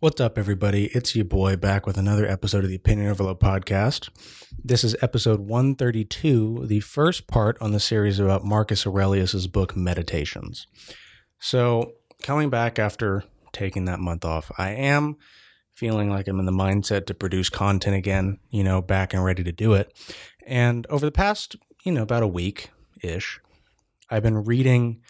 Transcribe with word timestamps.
What's 0.00 0.18
up, 0.18 0.38
everybody? 0.38 0.86
It's 0.94 1.14
your 1.14 1.26
boy 1.26 1.56
back 1.56 1.86
with 1.86 1.98
another 1.98 2.26
episode 2.26 2.64
of 2.64 2.70
the 2.70 2.76
Opinion 2.76 3.10
Overload 3.10 3.38
podcast. 3.38 4.08
This 4.64 4.82
is 4.82 4.96
episode 5.02 5.40
132, 5.40 6.64
the 6.64 6.80
first 6.80 7.26
part 7.26 7.58
on 7.60 7.72
the 7.72 7.80
series 7.80 8.18
about 8.18 8.42
Marcus 8.42 8.86
Aurelius's 8.86 9.46
book 9.46 9.76
Meditations. 9.76 10.66
So, 11.38 11.92
coming 12.22 12.48
back 12.48 12.78
after 12.78 13.24
taking 13.52 13.84
that 13.84 14.00
month 14.00 14.24
off, 14.24 14.50
I 14.56 14.70
am 14.70 15.18
feeling 15.74 16.08
like 16.08 16.28
I'm 16.28 16.40
in 16.40 16.46
the 16.46 16.50
mindset 16.50 17.04
to 17.04 17.14
produce 17.14 17.50
content 17.50 17.94
again, 17.94 18.38
you 18.48 18.64
know, 18.64 18.80
back 18.80 19.12
and 19.12 19.22
ready 19.22 19.44
to 19.44 19.52
do 19.52 19.74
it. 19.74 19.92
And 20.46 20.86
over 20.86 21.04
the 21.04 21.12
past, 21.12 21.56
you 21.84 21.92
know, 21.92 22.04
about 22.04 22.22
a 22.22 22.26
week 22.26 22.70
ish, 23.02 23.38
I've 24.08 24.22
been 24.22 24.44
reading 24.44 25.02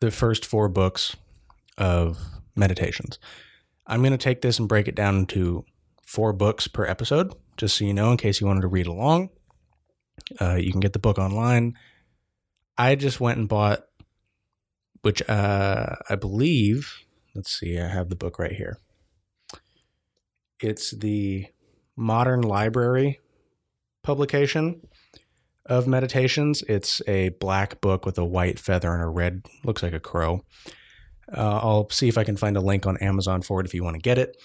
the 0.00 0.10
first 0.10 0.46
four 0.46 0.70
books 0.70 1.14
of 1.76 2.18
Meditations. 2.56 3.18
I'm 3.86 4.00
going 4.00 4.12
to 4.12 4.18
take 4.18 4.42
this 4.42 4.58
and 4.58 4.68
break 4.68 4.88
it 4.88 4.94
down 4.94 5.16
into 5.16 5.64
four 6.04 6.32
books 6.32 6.66
per 6.66 6.86
episode, 6.86 7.34
just 7.56 7.76
so 7.76 7.84
you 7.84 7.94
know, 7.94 8.10
in 8.10 8.16
case 8.16 8.40
you 8.40 8.46
wanted 8.46 8.62
to 8.62 8.68
read 8.68 8.86
along. 8.86 9.30
Uh, 10.40 10.54
you 10.54 10.72
can 10.72 10.80
get 10.80 10.92
the 10.92 10.98
book 10.98 11.18
online. 11.18 11.74
I 12.78 12.94
just 12.94 13.20
went 13.20 13.38
and 13.38 13.48
bought, 13.48 13.84
which 15.02 15.22
uh, 15.28 15.96
I 16.08 16.16
believe, 16.16 16.92
let's 17.34 17.58
see, 17.58 17.78
I 17.78 17.88
have 17.88 18.08
the 18.08 18.16
book 18.16 18.38
right 18.38 18.52
here. 18.52 18.78
It's 20.60 20.90
the 20.90 21.46
Modern 21.96 22.42
Library 22.42 23.20
publication 24.02 24.86
of 25.64 25.86
meditations. 25.86 26.62
It's 26.68 27.02
a 27.06 27.30
black 27.30 27.80
book 27.80 28.06
with 28.06 28.18
a 28.18 28.24
white 28.24 28.58
feather 28.58 28.92
and 28.92 29.02
a 29.02 29.08
red, 29.08 29.46
looks 29.64 29.82
like 29.82 29.92
a 29.92 30.00
crow. 30.00 30.44
Uh, 31.32 31.58
I'll 31.62 31.90
see 31.90 32.08
if 32.08 32.18
I 32.18 32.24
can 32.24 32.36
find 32.36 32.56
a 32.56 32.60
link 32.60 32.86
on 32.86 32.96
Amazon 32.98 33.42
for 33.42 33.60
it 33.60 33.66
if 33.66 33.74
you 33.74 33.82
want 33.82 33.94
to 33.94 34.02
get 34.02 34.18
it, 34.18 34.36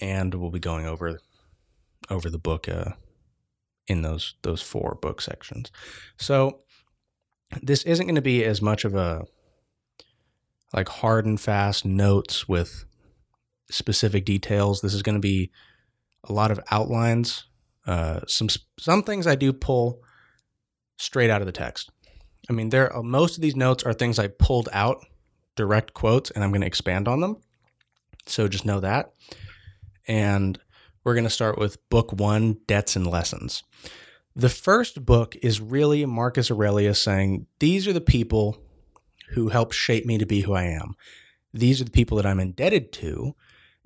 and 0.00 0.34
we'll 0.34 0.50
be 0.50 0.58
going 0.58 0.86
over 0.86 1.20
over 2.10 2.30
the 2.30 2.38
book 2.38 2.68
uh, 2.68 2.92
in 3.86 4.02
those 4.02 4.34
those 4.42 4.62
four 4.62 4.98
book 5.00 5.20
sections. 5.20 5.70
So 6.18 6.60
this 7.62 7.84
isn't 7.84 8.06
going 8.06 8.16
to 8.16 8.22
be 8.22 8.44
as 8.44 8.60
much 8.60 8.84
of 8.84 8.94
a 8.94 9.24
like 10.72 10.88
hard 10.88 11.26
and 11.26 11.40
fast 11.40 11.84
notes 11.84 12.48
with 12.48 12.84
specific 13.70 14.24
details. 14.24 14.80
This 14.80 14.94
is 14.94 15.02
going 15.02 15.14
to 15.14 15.20
be 15.20 15.50
a 16.24 16.32
lot 16.32 16.50
of 16.50 16.60
outlines. 16.70 17.44
Uh, 17.86 18.20
some 18.26 18.48
some 18.78 19.02
things 19.02 19.26
I 19.26 19.36
do 19.36 19.52
pull 19.52 20.02
straight 20.98 21.30
out 21.30 21.40
of 21.40 21.46
the 21.46 21.52
text. 21.52 21.90
I 22.50 22.52
mean, 22.52 22.70
there 22.70 22.90
most 23.02 23.36
of 23.36 23.42
these 23.42 23.56
notes 23.56 23.84
are 23.84 23.92
things 23.92 24.18
I 24.18 24.26
pulled 24.26 24.68
out 24.72 25.04
direct 25.56 25.94
quotes 25.94 26.30
and 26.30 26.44
I'm 26.44 26.50
going 26.50 26.60
to 26.60 26.66
expand 26.66 27.08
on 27.08 27.20
them. 27.20 27.38
So 28.26 28.48
just 28.48 28.64
know 28.64 28.80
that. 28.80 29.12
And 30.06 30.58
we're 31.04 31.14
going 31.14 31.24
to 31.24 31.30
start 31.30 31.58
with 31.58 31.88
book 31.88 32.12
one 32.12 32.58
Debts 32.66 32.96
and 32.96 33.06
Lessons. 33.06 33.62
The 34.34 34.48
first 34.48 35.04
book 35.04 35.34
is 35.42 35.60
really 35.60 36.04
Marcus 36.04 36.50
Aurelius 36.50 37.00
saying, 37.00 37.46
These 37.58 37.88
are 37.88 37.92
the 37.92 38.00
people 38.00 38.62
who 39.30 39.48
helped 39.48 39.74
shape 39.74 40.04
me 40.04 40.18
to 40.18 40.26
be 40.26 40.42
who 40.42 40.52
I 40.52 40.64
am. 40.64 40.94
These 41.52 41.80
are 41.80 41.84
the 41.84 41.90
people 41.90 42.16
that 42.18 42.26
I'm 42.26 42.40
indebted 42.40 42.92
to. 42.94 43.34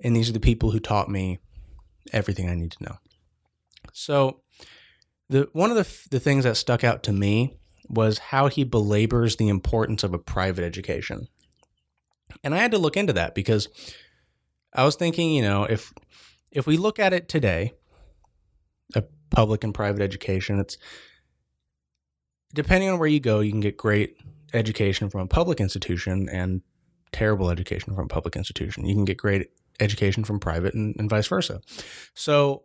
And 0.03 0.15
these 0.15 0.29
are 0.29 0.33
the 0.33 0.39
people 0.39 0.71
who 0.71 0.79
taught 0.79 1.09
me 1.09 1.39
everything 2.11 2.49
I 2.49 2.55
need 2.55 2.71
to 2.71 2.83
know. 2.83 2.97
So, 3.93 4.41
the 5.29 5.47
one 5.53 5.71
of 5.71 5.77
the, 5.77 6.07
the 6.09 6.19
things 6.19 6.43
that 6.43 6.57
stuck 6.57 6.83
out 6.83 7.03
to 7.03 7.13
me 7.13 7.57
was 7.87 8.17
how 8.17 8.47
he 8.47 8.63
belabors 8.63 9.35
the 9.35 9.49
importance 9.49 10.03
of 10.03 10.13
a 10.13 10.19
private 10.19 10.63
education. 10.63 11.27
And 12.43 12.53
I 12.53 12.57
had 12.57 12.71
to 12.71 12.77
look 12.77 12.97
into 12.97 13.13
that 13.13 13.35
because 13.35 13.69
I 14.73 14.85
was 14.85 14.95
thinking, 14.95 15.31
you 15.31 15.41
know, 15.41 15.63
if 15.63 15.93
if 16.51 16.67
we 16.67 16.77
look 16.77 16.99
at 16.99 17.13
it 17.13 17.29
today, 17.29 17.73
a 18.95 19.03
public 19.29 19.63
and 19.63 19.73
private 19.73 20.01
education, 20.01 20.59
it's 20.59 20.77
depending 22.53 22.89
on 22.89 22.99
where 22.99 23.07
you 23.07 23.19
go, 23.19 23.39
you 23.39 23.51
can 23.51 23.61
get 23.61 23.77
great 23.77 24.17
education 24.53 25.09
from 25.09 25.21
a 25.21 25.27
public 25.27 25.59
institution 25.59 26.27
and 26.29 26.61
terrible 27.11 27.49
education 27.49 27.95
from 27.95 28.05
a 28.05 28.09
public 28.09 28.35
institution. 28.35 28.85
You 28.85 28.95
can 28.95 29.05
get 29.05 29.17
great 29.17 29.49
education 29.79 30.23
from 30.23 30.39
private 30.39 30.73
and, 30.73 30.95
and 30.97 31.09
vice 31.09 31.27
versa. 31.27 31.61
So 32.13 32.63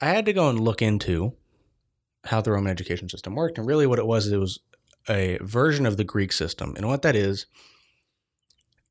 I 0.00 0.06
had 0.06 0.26
to 0.26 0.32
go 0.32 0.48
and 0.48 0.60
look 0.60 0.82
into 0.82 1.34
how 2.24 2.40
the 2.40 2.52
Roman 2.52 2.70
education 2.70 3.08
system 3.08 3.34
worked. 3.34 3.58
And 3.58 3.66
really 3.66 3.86
what 3.86 3.98
it 3.98 4.06
was, 4.06 4.26
it 4.28 4.38
was 4.38 4.60
a 5.08 5.38
version 5.42 5.86
of 5.86 5.96
the 5.96 6.04
Greek 6.04 6.32
system. 6.32 6.74
And 6.76 6.86
what 6.86 7.02
that 7.02 7.16
is, 7.16 7.46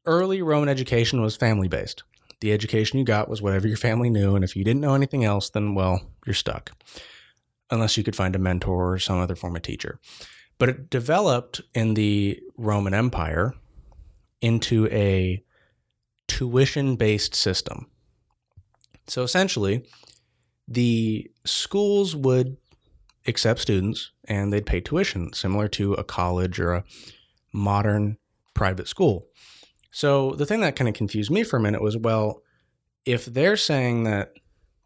early 0.06 0.42
Roman 0.42 0.70
education 0.70 1.22
was 1.22 1.36
family 1.36 1.68
based. 1.68 2.04
The 2.40 2.52
education 2.52 2.98
you 2.98 3.06
got 3.06 3.30
was 3.30 3.42
whatever 3.42 3.68
your 3.68 3.78
family 3.78 4.10
knew, 4.10 4.36
and 4.36 4.44
if 4.44 4.56
you 4.56 4.64
didn't 4.64 4.82
know 4.82 4.96
anything 4.96 5.24
else, 5.24 5.50
then, 5.50 5.76
well, 5.76 6.02
you're 6.26 6.34
stuck. 6.34 6.72
Unless 7.70 7.98
you 7.98 8.04
could 8.04 8.16
find 8.16 8.36
a 8.36 8.40
mentor 8.40 8.94
or 8.94 9.00
some 9.00 9.20
other 9.20 9.36
form 9.36 9.56
of 9.56 9.62
teacher. 9.62 10.00
But 10.58 10.70
it 10.70 10.90
developed 10.90 11.62
in 11.74 11.94
the 11.94 12.40
Roman 12.58 12.94
Empire 12.94 13.54
into 14.42 14.88
a 14.88 15.44
tuition 16.28 16.96
based 16.96 17.36
system. 17.36 17.88
So 19.08 19.24
essentially, 19.24 19.86
the 20.68 21.30
schools 21.46 22.16
would 22.16 22.58
accept 23.28 23.60
students 23.60 24.12
and 24.26 24.52
they'd 24.52 24.66
pay 24.66 24.82
tuition, 24.82 25.34
similar 25.34 25.68
to 25.70 25.94
a 25.94 26.04
college 26.04 26.60
or 26.60 26.74
a 26.74 26.84
modern 27.54 28.18
private 28.54 28.88
school. 28.88 29.28
So 29.92 30.32
the 30.32 30.46
thing 30.46 30.62
that 30.62 30.76
kind 30.76 30.88
of 30.88 30.96
confused 30.96 31.32
me 31.32 31.44
for 31.44 31.58
a 31.58 31.62
minute 31.62 31.82
was 31.82 31.98
well, 31.98 32.42
if 33.06 33.26
they're 33.26 33.58
saying 33.58 34.06
that 34.06 34.34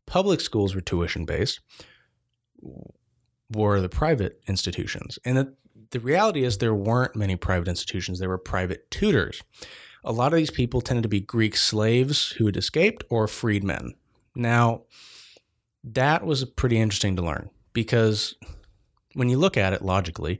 public 0.06 0.42
schools 0.42 0.74
were 0.74 0.82
tuition 0.82 1.26
based, 1.26 1.60
were 3.52 3.80
the 3.80 3.90
private 3.90 4.42
institutions? 4.48 5.20
And 5.24 5.38
the, 5.38 5.54
the 5.92 6.00
reality 6.00 6.44
is 6.44 6.58
there 6.58 6.74
weren't 6.74 7.16
many 7.16 7.36
private 7.36 7.68
institutions, 7.68 8.20
there 8.20 8.30
were 8.30 8.38
private 8.38 8.90
tutors. 8.90 9.42
A 10.04 10.12
lot 10.12 10.34
of 10.34 10.38
these 10.38 10.52
people 10.52 10.82
tended 10.82 11.04
to 11.04 11.10
be 11.10 11.20
Greek 11.20 11.56
slaves 11.56 12.32
who 12.32 12.46
had 12.46 12.58
escaped 12.58 13.04
or 13.10 13.28
freedmen. 13.28 13.96
Now, 14.36 14.84
that 15.84 16.26
was 16.26 16.46
pretty 16.46 16.80
interesting 16.80 17.16
to 17.16 17.22
learn 17.22 17.50
because 17.74 18.36
when 19.14 19.30
you 19.30 19.38
look 19.38 19.58
at 19.58 19.74
it 19.74 19.82
logically, 19.82 20.40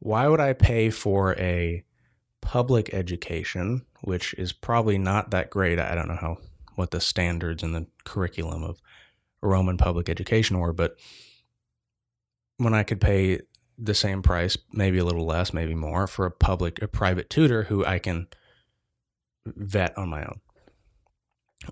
why 0.00 0.28
would 0.28 0.40
I 0.40 0.52
pay 0.52 0.90
for 0.90 1.34
a 1.38 1.84
public 2.44 2.92
education, 2.92 3.84
which 4.04 4.34
is 4.34 4.52
probably 4.52 4.98
not 4.98 5.30
that 5.30 5.50
great. 5.50 5.78
I 5.78 5.94
don't 5.94 6.08
know 6.08 6.18
how 6.20 6.38
what 6.76 6.90
the 6.90 7.00
standards 7.00 7.62
and 7.62 7.74
the 7.74 7.86
curriculum 8.04 8.62
of 8.62 8.80
Roman 9.42 9.76
public 9.76 10.08
education 10.08 10.58
were, 10.58 10.72
but 10.72 10.96
when 12.56 12.74
I 12.74 12.82
could 12.82 13.00
pay 13.00 13.40
the 13.78 13.94
same 13.94 14.22
price, 14.22 14.56
maybe 14.72 14.98
a 14.98 15.04
little 15.04 15.26
less, 15.26 15.52
maybe 15.52 15.74
more, 15.74 16.06
for 16.06 16.26
a 16.26 16.30
public, 16.30 16.82
a 16.82 16.88
private 16.88 17.30
tutor 17.30 17.64
who 17.64 17.84
I 17.84 17.98
can 17.98 18.28
vet 19.46 19.96
on 19.98 20.08
my 20.08 20.24
own 20.24 20.40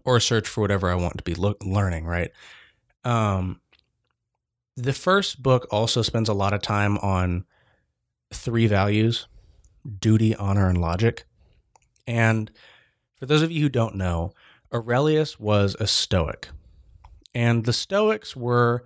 or 0.04 0.20
search 0.20 0.48
for 0.48 0.60
whatever 0.60 0.90
I 0.90 0.94
want 0.94 1.18
to 1.18 1.24
be 1.24 1.34
learning, 1.34 2.06
right? 2.06 2.30
Um, 3.04 3.60
the 4.76 4.92
first 4.92 5.42
book 5.42 5.66
also 5.70 6.02
spends 6.02 6.28
a 6.28 6.34
lot 6.34 6.52
of 6.52 6.62
time 6.62 6.98
on 6.98 7.44
three 8.32 8.66
values 8.66 9.26
duty, 9.98 10.34
honor, 10.36 10.68
and 10.68 10.80
logic. 10.80 11.24
And 12.06 12.50
for 13.16 13.26
those 13.26 13.42
of 13.42 13.50
you 13.50 13.62
who 13.62 13.68
don't 13.68 13.94
know, 13.94 14.32
Aurelius 14.72 15.38
was 15.38 15.76
a 15.78 15.86
Stoic. 15.86 16.48
And 17.34 17.64
the 17.64 17.72
Stoics 17.72 18.36
were 18.36 18.84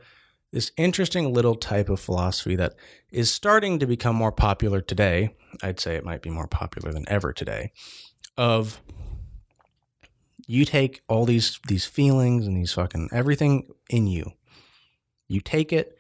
this 0.53 0.73
interesting 0.77 1.33
little 1.33 1.55
type 1.55 1.89
of 1.89 2.01
philosophy 2.01 2.57
that 2.57 2.75
is 3.11 3.31
starting 3.31 3.79
to 3.79 3.87
become 3.87 4.17
more 4.17 4.33
popular 4.33 4.81
today. 4.81 5.35
I'd 5.63 5.81
say 5.81 5.97
it 5.97 6.05
might 6.05 6.23
be 6.23 6.31
more 6.31 6.47
popular 6.47 6.93
than 6.93 7.05
ever 7.09 7.33
today. 7.33 7.73
Of 8.37 8.81
you 10.47 10.65
take 10.65 11.03
all 11.09 11.25
these 11.25 11.59
these 11.67 11.85
feelings 11.85 12.47
and 12.47 12.57
these 12.57 12.73
fucking 12.73 13.09
everything 13.13 13.69
in 13.91 14.07
you. 14.07 14.33
You 15.29 15.41
take 15.41 15.73
it 15.73 15.99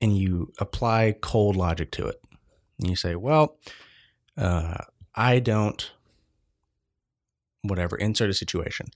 and 0.00 0.16
you 0.16 0.52
apply 0.58 1.16
cold 1.20 1.56
logic 1.56 1.90
to 1.92 2.06
it. 2.06 2.22
And 2.78 2.88
you 2.88 2.96
say, 2.96 3.16
well, 3.16 3.58
uh, 4.36 4.78
I 5.14 5.40
don't, 5.40 5.90
whatever, 7.62 7.96
insert 7.96 8.30
a 8.30 8.34
situation. 8.34 8.86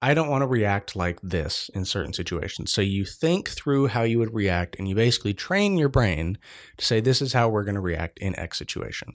I 0.00 0.14
don't 0.14 0.28
want 0.28 0.42
to 0.42 0.46
react 0.46 0.94
like 0.94 1.20
this 1.22 1.70
in 1.74 1.84
certain 1.84 2.12
situations. 2.12 2.72
So 2.72 2.80
you 2.80 3.04
think 3.04 3.48
through 3.48 3.88
how 3.88 4.02
you 4.02 4.20
would 4.20 4.32
react 4.32 4.76
and 4.78 4.88
you 4.88 4.94
basically 4.94 5.34
train 5.34 5.76
your 5.76 5.88
brain 5.88 6.38
to 6.76 6.84
say, 6.84 7.00
this 7.00 7.20
is 7.20 7.32
how 7.32 7.48
we're 7.48 7.64
going 7.64 7.74
to 7.74 7.80
react 7.80 8.18
in 8.20 8.38
X 8.38 8.58
situation. 8.58 9.14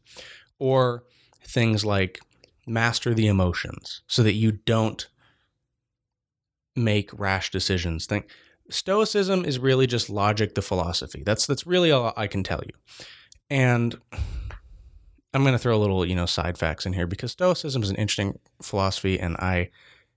Or 0.59 1.03
things 1.45 1.85
like 1.85 2.19
master 2.67 3.13
the 3.13 3.27
emotions 3.27 4.01
so 4.07 4.23
that 4.23 4.33
you 4.33 4.51
don't 4.51 5.07
make 6.75 7.17
rash 7.17 7.49
decisions. 7.49 8.05
Think 8.05 8.27
Stoicism 8.69 9.45
is 9.45 9.59
really 9.59 9.87
just 9.87 10.09
logic, 10.09 10.55
the 10.55 10.61
philosophy. 10.61 11.23
That's 11.25 11.45
that's 11.45 11.67
really 11.67 11.91
all 11.91 12.13
I 12.15 12.27
can 12.27 12.43
tell 12.43 12.61
you. 12.65 12.73
And 13.49 13.95
I'm 15.33 15.41
going 15.41 15.53
to 15.53 15.59
throw 15.59 15.75
a 15.75 15.79
little, 15.79 16.05
you 16.05 16.15
know, 16.15 16.25
side 16.25 16.57
facts 16.57 16.85
in 16.85 16.93
here 16.93 17.07
because 17.07 17.31
Stoicism 17.31 17.81
is 17.81 17.89
an 17.89 17.95
interesting 17.95 18.39
philosophy, 18.61 19.19
and 19.19 19.35
I, 19.37 19.69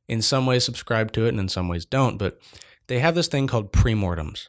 in 0.09 0.21
some 0.21 0.47
ways, 0.47 0.65
subscribe 0.65 1.13
to 1.13 1.25
it, 1.25 1.31
and 1.31 1.41
in 1.41 1.49
some 1.49 1.69
ways 1.69 1.87
don't. 1.87 2.19
But 2.19 2.39
they 2.87 2.99
have 2.99 3.15
this 3.15 3.29
thing 3.29 3.47
called 3.47 3.73
premortems, 3.73 4.49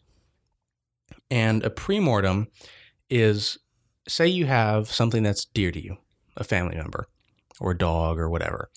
and 1.31 1.63
a 1.63 1.69
premortem 1.69 2.47
is, 3.09 3.57
say, 4.07 4.27
you 4.27 4.45
have 4.45 4.91
something 4.91 5.23
that's 5.23 5.45
dear 5.45 5.71
to 5.71 5.81
you, 5.81 5.97
a 6.35 6.43
family 6.43 6.75
member, 6.75 7.07
or 7.59 7.71
a 7.71 7.77
dog, 7.77 8.19
or 8.19 8.29
whatever. 8.29 8.69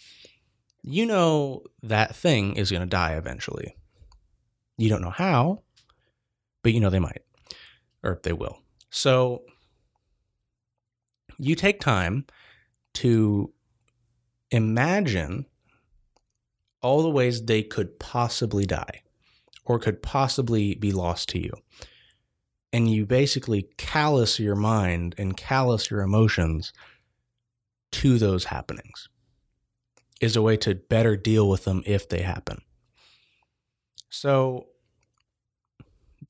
You 0.82 1.06
know 1.06 1.64
that 1.82 2.14
thing 2.14 2.54
is 2.56 2.70
going 2.70 2.82
to 2.82 2.86
die 2.86 3.14
eventually. 3.14 3.76
You 4.78 4.88
don't 4.88 5.02
know 5.02 5.10
how, 5.10 5.62
but 6.62 6.72
you 6.72 6.80
know 6.80 6.88
they 6.88 7.00
might, 7.00 7.22
or 8.02 8.20
they 8.22 8.32
will. 8.32 8.62
So 8.90 9.42
you 11.40 11.54
take 11.54 11.80
time 11.80 12.26
to 12.94 13.52
imagine 14.50 15.46
all 16.82 17.02
the 17.02 17.10
ways 17.10 17.44
they 17.44 17.62
could 17.62 17.98
possibly 17.98 18.66
die 18.66 19.02
or 19.64 19.78
could 19.78 20.02
possibly 20.02 20.74
be 20.74 20.92
lost 20.92 21.28
to 21.30 21.38
you. 21.38 21.52
And 22.72 22.90
you 22.90 23.06
basically 23.06 23.68
callous 23.78 24.38
your 24.38 24.54
mind 24.54 25.14
and 25.18 25.36
callous 25.36 25.90
your 25.90 26.02
emotions 26.02 26.72
to 27.92 28.18
those 28.18 28.44
happenings 28.44 29.08
is 30.20 30.36
a 30.36 30.42
way 30.42 30.56
to 30.58 30.74
better 30.74 31.16
deal 31.16 31.48
with 31.48 31.64
them 31.64 31.82
if 31.86 32.08
they 32.08 32.22
happen. 32.22 32.60
So 34.10 34.66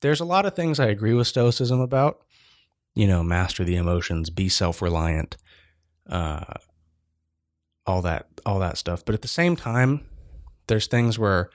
there's 0.01 0.21
a 0.21 0.25
lot 0.25 0.45
of 0.45 0.55
things 0.55 0.79
I 0.79 0.87
agree 0.87 1.13
with 1.13 1.27
Stoicism 1.27 1.79
about 1.79 2.21
you 2.93 3.07
know, 3.07 3.23
master 3.23 3.63
the 3.63 3.75
emotions, 3.75 4.29
be 4.29 4.49
self-reliant, 4.49 5.37
uh, 6.09 6.53
all 7.85 8.01
that, 8.01 8.27
all 8.45 8.59
that 8.59 8.77
stuff. 8.77 9.03
But 9.05 9.15
at 9.15 9.21
the 9.21 9.27
same 9.27 9.55
time, 9.55 10.05
there's 10.67 10.87
things 10.87 11.17
where 11.17 11.49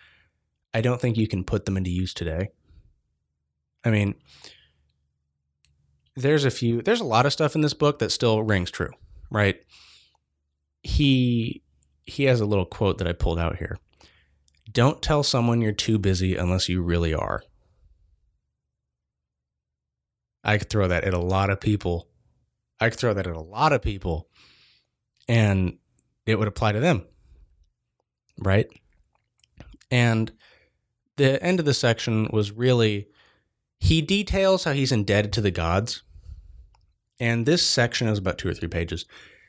I 0.75 0.81
don't 0.81 1.01
think 1.01 1.17
you 1.17 1.29
can 1.29 1.45
put 1.45 1.65
them 1.65 1.77
into 1.77 1.91
use 1.91 2.13
today. 2.15 2.51
I 3.85 3.91
mean, 3.91 4.15
there's 6.17 6.45
a 6.45 6.51
few, 6.51 6.83
there's 6.83 7.01
a 7.01 7.05
lot 7.05 7.27
of 7.27 7.33
stuff 7.33 7.55
in 7.55 7.61
this 7.61 7.75
book 7.75 7.99
that 7.99 8.11
still 8.11 8.43
rings 8.43 8.71
true, 8.71 8.91
right? 9.31 9.61
He 10.83 11.63
he 12.03 12.25
has 12.25 12.41
a 12.41 12.47
little 12.47 12.65
quote 12.65 12.99
that 12.99 13.09
I 13.09 13.13
pulled 13.13 13.39
out 13.39 13.57
here. 13.57 13.79
Don't 14.71 15.03
tell 15.03 15.23
someone 15.23 15.61
you're 15.61 15.73
too 15.73 15.99
busy 15.99 16.37
unless 16.37 16.69
you 16.69 16.83
really 16.83 17.13
are. 17.13 17.43
I 20.47 20.59
could 20.59 20.71
throw 20.71 20.87
that 20.87 21.05
at 21.05 21.13
a 21.13 21.19
lot 21.19 21.51
of 21.51 21.61
people. 21.61 22.09
I 22.81 22.89
could 22.89 23.01
throw 23.01 23.13
that 23.13 23.27
at 23.27 23.35
a 23.35 23.41
lot 23.41 23.73
of 23.73 23.83
people 23.83 24.29
and 25.29 25.79
it 26.25 26.39
would 26.39 26.47
apply 26.47 26.73
to 26.73 26.81
them. 26.81 27.05
Right? 28.39 28.69
And 29.91 30.31
the 31.17 31.43
end 31.43 31.59
of 31.59 31.67
the 31.67 31.75
section 31.75 32.29
was 32.33 32.53
really 32.53 33.09
he 33.81 34.01
details 34.01 34.65
how 34.65 34.73
he's 34.73 34.93
indebted 34.93 35.33
to 35.35 35.41
the 35.41 35.51
gods. 35.51 36.03
And 37.19 37.45
this 37.45 37.67
section 37.67 38.07
is 38.07 38.19
about 38.19 38.39
two 38.39 38.49
or 38.49 38.55
three 38.55 38.69
pages, 38.69 39.05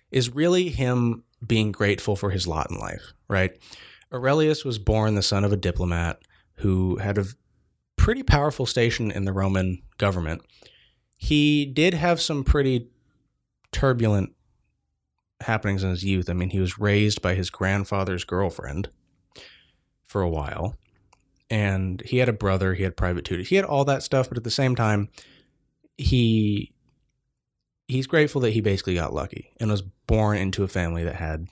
is 0.09 0.33
really 0.33 0.69
him 0.69 1.23
being 1.45 1.71
grateful 1.71 2.15
for 2.15 2.31
his 2.31 2.47
lot 2.47 2.71
in 2.71 2.77
life, 2.77 3.13
right? 3.27 3.55
Aurelius 4.11 4.65
was 4.65 4.79
born 4.79 5.15
the 5.15 5.21
son 5.21 5.43
of 5.43 5.51
a 5.51 5.57
diplomat 5.57 6.19
who 6.55 6.95
had 6.95 7.17
a 7.17 7.25
pretty 7.97 8.23
powerful 8.23 8.65
station 8.65 9.11
in 9.11 9.25
the 9.25 9.33
Roman 9.33 9.81
government 9.97 10.41
he 11.17 11.65
did 11.65 11.95
have 11.95 12.21
some 12.21 12.43
pretty 12.43 12.87
turbulent 13.71 14.33
happenings 15.41 15.83
in 15.83 15.89
his 15.89 16.03
youth. 16.03 16.29
I 16.29 16.33
mean, 16.33 16.51
he 16.51 16.59
was 16.59 16.79
raised 16.79 17.21
by 17.21 17.35
his 17.35 17.49
grandfather's 17.49 18.23
girlfriend 18.23 18.89
for 20.05 20.21
a 20.21 20.29
while, 20.29 20.75
and 21.49 22.01
he 22.05 22.17
had 22.17 22.29
a 22.29 22.33
brother, 22.33 22.75
he 22.75 22.83
had 22.83 22.95
private 22.95 23.25
tutors, 23.25 23.49
he 23.49 23.55
had 23.55 23.65
all 23.65 23.83
that 23.85 24.03
stuff, 24.03 24.29
but 24.29 24.37
at 24.37 24.43
the 24.43 24.51
same 24.51 24.75
time, 24.75 25.09
he 25.97 26.71
he's 27.87 28.07
grateful 28.07 28.41
that 28.41 28.51
he 28.51 28.61
basically 28.61 28.95
got 28.95 29.13
lucky 29.13 29.49
and 29.59 29.71
was 29.71 29.81
born 29.81 30.37
into 30.37 30.63
a 30.63 30.67
family 30.67 31.03
that 31.03 31.15
had 31.15 31.47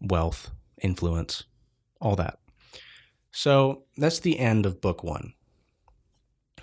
wealth, 0.00 0.50
influence, 0.82 1.44
all 2.00 2.16
that. 2.16 2.40
So 3.30 3.84
that's 3.96 4.18
the 4.18 4.38
end 4.38 4.66
of 4.66 4.80
book 4.80 5.04
one. 5.04 5.34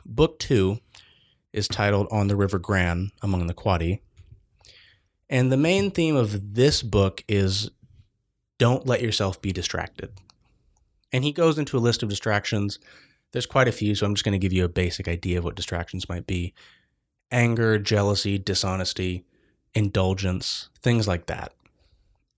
Book 0.05 0.37
two 0.37 0.79
is 1.57 1.67
titled 1.67 2.07
On 2.11 2.27
the 2.27 2.35
River 2.35 2.59
Gran 2.59 3.11
Among 3.23 3.47
the 3.47 3.53
Quadi. 3.53 4.01
And 5.27 5.51
the 5.51 5.57
main 5.57 5.89
theme 5.89 6.15
of 6.15 6.53
this 6.53 6.83
book 6.83 7.23
is 7.27 7.71
don't 8.59 8.85
let 8.85 9.01
yourself 9.01 9.41
be 9.41 9.51
distracted. 9.51 10.11
And 11.11 11.23
he 11.23 11.31
goes 11.31 11.57
into 11.57 11.77
a 11.77 11.79
list 11.79 12.03
of 12.03 12.09
distractions. 12.09 12.77
There's 13.31 13.47
quite 13.47 13.67
a 13.67 13.71
few, 13.71 13.95
so 13.95 14.05
I'm 14.05 14.13
just 14.13 14.23
going 14.23 14.39
to 14.39 14.45
give 14.45 14.53
you 14.53 14.65
a 14.65 14.69
basic 14.69 15.07
idea 15.07 15.39
of 15.39 15.43
what 15.43 15.55
distractions 15.55 16.07
might 16.07 16.27
be 16.27 16.53
anger, 17.31 17.79
jealousy, 17.79 18.37
dishonesty, 18.37 19.25
indulgence, 19.73 20.69
things 20.81 21.07
like 21.07 21.25
that. 21.25 21.53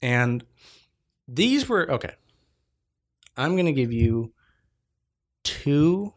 And 0.02 0.46
these 1.28 1.68
were 1.68 1.92
okay. 1.92 2.14
I'm 3.36 3.56
going 3.56 3.66
to 3.66 3.72
give 3.74 3.94
you 3.94 4.32
two 5.44 6.14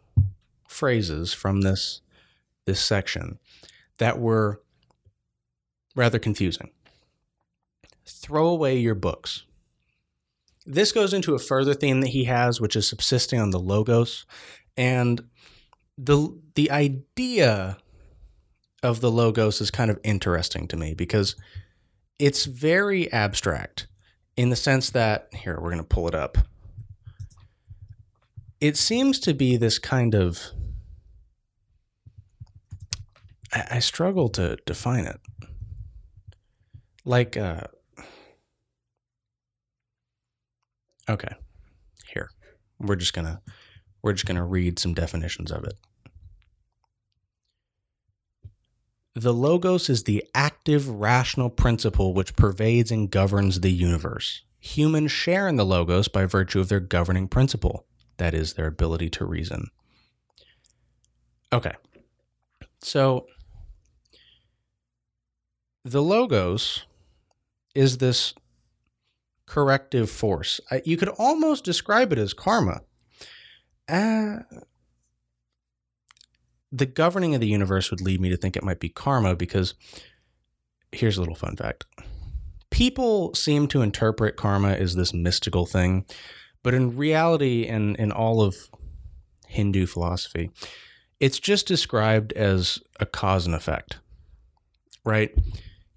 phrases 0.68 1.32
from 1.34 1.60
this 1.62 2.00
this 2.66 2.80
section 2.80 3.38
that 3.98 4.18
were 4.18 4.62
rather 5.94 6.18
confusing. 6.18 6.70
Throw 8.04 8.48
away 8.48 8.78
your 8.78 8.94
books. 8.94 9.44
This 10.64 10.92
goes 10.92 11.12
into 11.12 11.34
a 11.34 11.38
further 11.38 11.74
theme 11.74 12.00
that 12.00 12.08
he 12.08 12.24
has, 12.24 12.60
which 12.60 12.76
is 12.76 12.88
subsisting 12.88 13.40
on 13.40 13.50
the 13.50 13.58
logos. 13.58 14.26
And 14.76 15.24
the 15.98 16.38
the 16.54 16.70
idea 16.70 17.78
of 18.82 19.00
the 19.00 19.10
logos 19.10 19.60
is 19.60 19.70
kind 19.70 19.90
of 19.90 20.00
interesting 20.02 20.66
to 20.68 20.76
me 20.76 20.94
because 20.94 21.36
it's 22.18 22.44
very 22.46 23.12
abstract 23.12 23.86
in 24.36 24.50
the 24.50 24.56
sense 24.56 24.90
that 24.90 25.28
here 25.32 25.58
we're 25.60 25.70
going 25.70 25.78
to 25.78 25.84
pull 25.84 26.08
it 26.08 26.14
up. 26.14 26.38
It 28.60 28.76
seems 28.76 29.18
to 29.20 29.34
be 29.34 29.56
this 29.56 29.78
kind 29.78 30.14
of 30.14 30.40
I, 33.52 33.66
I 33.72 33.78
struggle 33.80 34.28
to 34.30 34.56
define 34.66 35.06
it. 35.06 35.20
Like, 37.04 37.36
uh, 37.36 37.62
okay, 41.08 41.34
here 42.06 42.30
we're 42.78 42.96
just 42.96 43.12
gonna 43.12 43.40
we're 44.02 44.12
just 44.12 44.26
gonna 44.26 44.44
read 44.46 44.78
some 44.78 44.94
definitions 44.94 45.50
of 45.50 45.64
it. 45.64 45.74
The 49.14 49.34
logos 49.34 49.90
is 49.90 50.04
the 50.04 50.24
active 50.34 50.88
rational 50.88 51.50
principle 51.50 52.14
which 52.14 52.34
pervades 52.34 52.90
and 52.90 53.10
governs 53.10 53.60
the 53.60 53.72
universe. 53.72 54.42
Humans 54.60 55.10
share 55.12 55.48
in 55.48 55.56
the 55.56 55.66
logos 55.66 56.08
by 56.08 56.24
virtue 56.24 56.60
of 56.60 56.68
their 56.68 56.80
governing 56.80 57.28
principle, 57.28 57.84
that 58.16 58.32
is, 58.32 58.54
their 58.54 58.68
ability 58.68 59.10
to 59.10 59.24
reason. 59.26 59.70
Okay. 61.52 61.74
So 62.80 63.26
the 65.84 66.02
logos 66.02 66.84
is 67.74 67.98
this 67.98 68.34
corrective 69.46 70.10
force. 70.10 70.60
You 70.84 70.96
could 70.96 71.08
almost 71.08 71.64
describe 71.64 72.12
it 72.12 72.18
as 72.18 72.32
karma. 72.32 72.82
Uh, 73.88 74.38
the 76.70 76.86
governing 76.86 77.34
of 77.34 77.40
the 77.40 77.48
universe 77.48 77.90
would 77.90 78.00
lead 78.00 78.20
me 78.20 78.30
to 78.30 78.36
think 78.36 78.56
it 78.56 78.64
might 78.64 78.80
be 78.80 78.88
karma 78.88 79.34
because 79.36 79.74
here's 80.90 81.16
a 81.18 81.20
little 81.20 81.34
fun 81.34 81.56
fact. 81.56 81.84
People 82.70 83.34
seem 83.34 83.66
to 83.68 83.82
interpret 83.82 84.36
karma 84.36 84.70
as 84.70 84.94
this 84.94 85.12
mystical 85.12 85.66
thing, 85.66 86.06
but 86.62 86.72
in 86.72 86.96
reality, 86.96 87.66
and 87.66 87.96
in, 87.96 88.04
in 88.04 88.12
all 88.12 88.40
of 88.40 88.56
Hindu 89.48 89.84
philosophy, 89.84 90.50
it's 91.20 91.38
just 91.38 91.66
described 91.66 92.32
as 92.32 92.78
a 92.98 93.04
cause 93.04 93.44
and 93.44 93.54
effect, 93.54 93.98
right? 95.04 95.34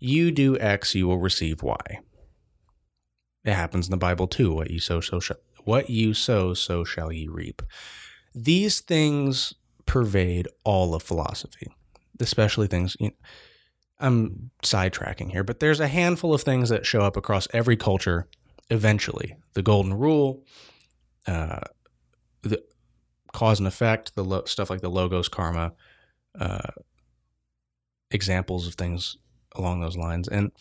You 0.06 0.32
do 0.32 0.58
X, 0.60 0.96
you 0.96 1.08
will 1.08 1.18
receive 1.18 1.64
Y. 1.64 2.00
It 3.44 3.54
happens 3.54 3.88
in 3.88 3.92
the 3.92 3.98
Bible 3.98 4.28
too. 4.28 4.54
What 4.54 4.72
you 4.72 4.80
sow, 4.80 5.02
so 5.02 5.20
shall, 5.20 5.38
what 5.64 5.90
you 5.90 6.14
sow, 6.14 6.54
so 6.54 6.84
shall 6.84 7.12
ye 7.12 7.28
reap. 7.28 7.62
These 8.34 8.80
things 8.80 9.54
pervade 9.86 10.48
all 10.64 10.96
of 10.96 11.04
philosophy, 11.04 11.68
especially 12.20 12.68
things. 12.68 12.96
You 13.00 13.10
know, 13.10 13.16
I'm 14.00 14.52
sidetracking 14.64 15.32
here, 15.32 15.44
but 15.44 15.60
there's 15.60 15.80
a 15.80 15.88
handful 15.88 16.34
of 16.34 16.42
things 16.42 16.70
that 16.70 16.86
show 16.86 17.02
up 17.02 17.18
across 17.18 17.48
every 17.54 17.78
culture. 17.78 18.28
Eventually, 18.70 19.36
the 19.54 19.62
golden 19.62 19.94
rule, 19.94 20.44
uh, 21.28 21.62
the 22.42 22.64
cause 23.32 23.60
and 23.60 23.68
effect, 23.68 24.16
the 24.16 24.24
lo- 24.24 24.46
stuff 24.46 24.72
like 24.72 24.82
the 24.82 24.90
logos, 24.90 25.30
karma, 25.30 25.74
uh, 26.40 26.72
examples 28.10 28.68
of 28.68 28.74
things 28.74 29.18
along 29.58 29.80
those 29.80 29.98
lines. 29.98 30.28
And 30.28 30.52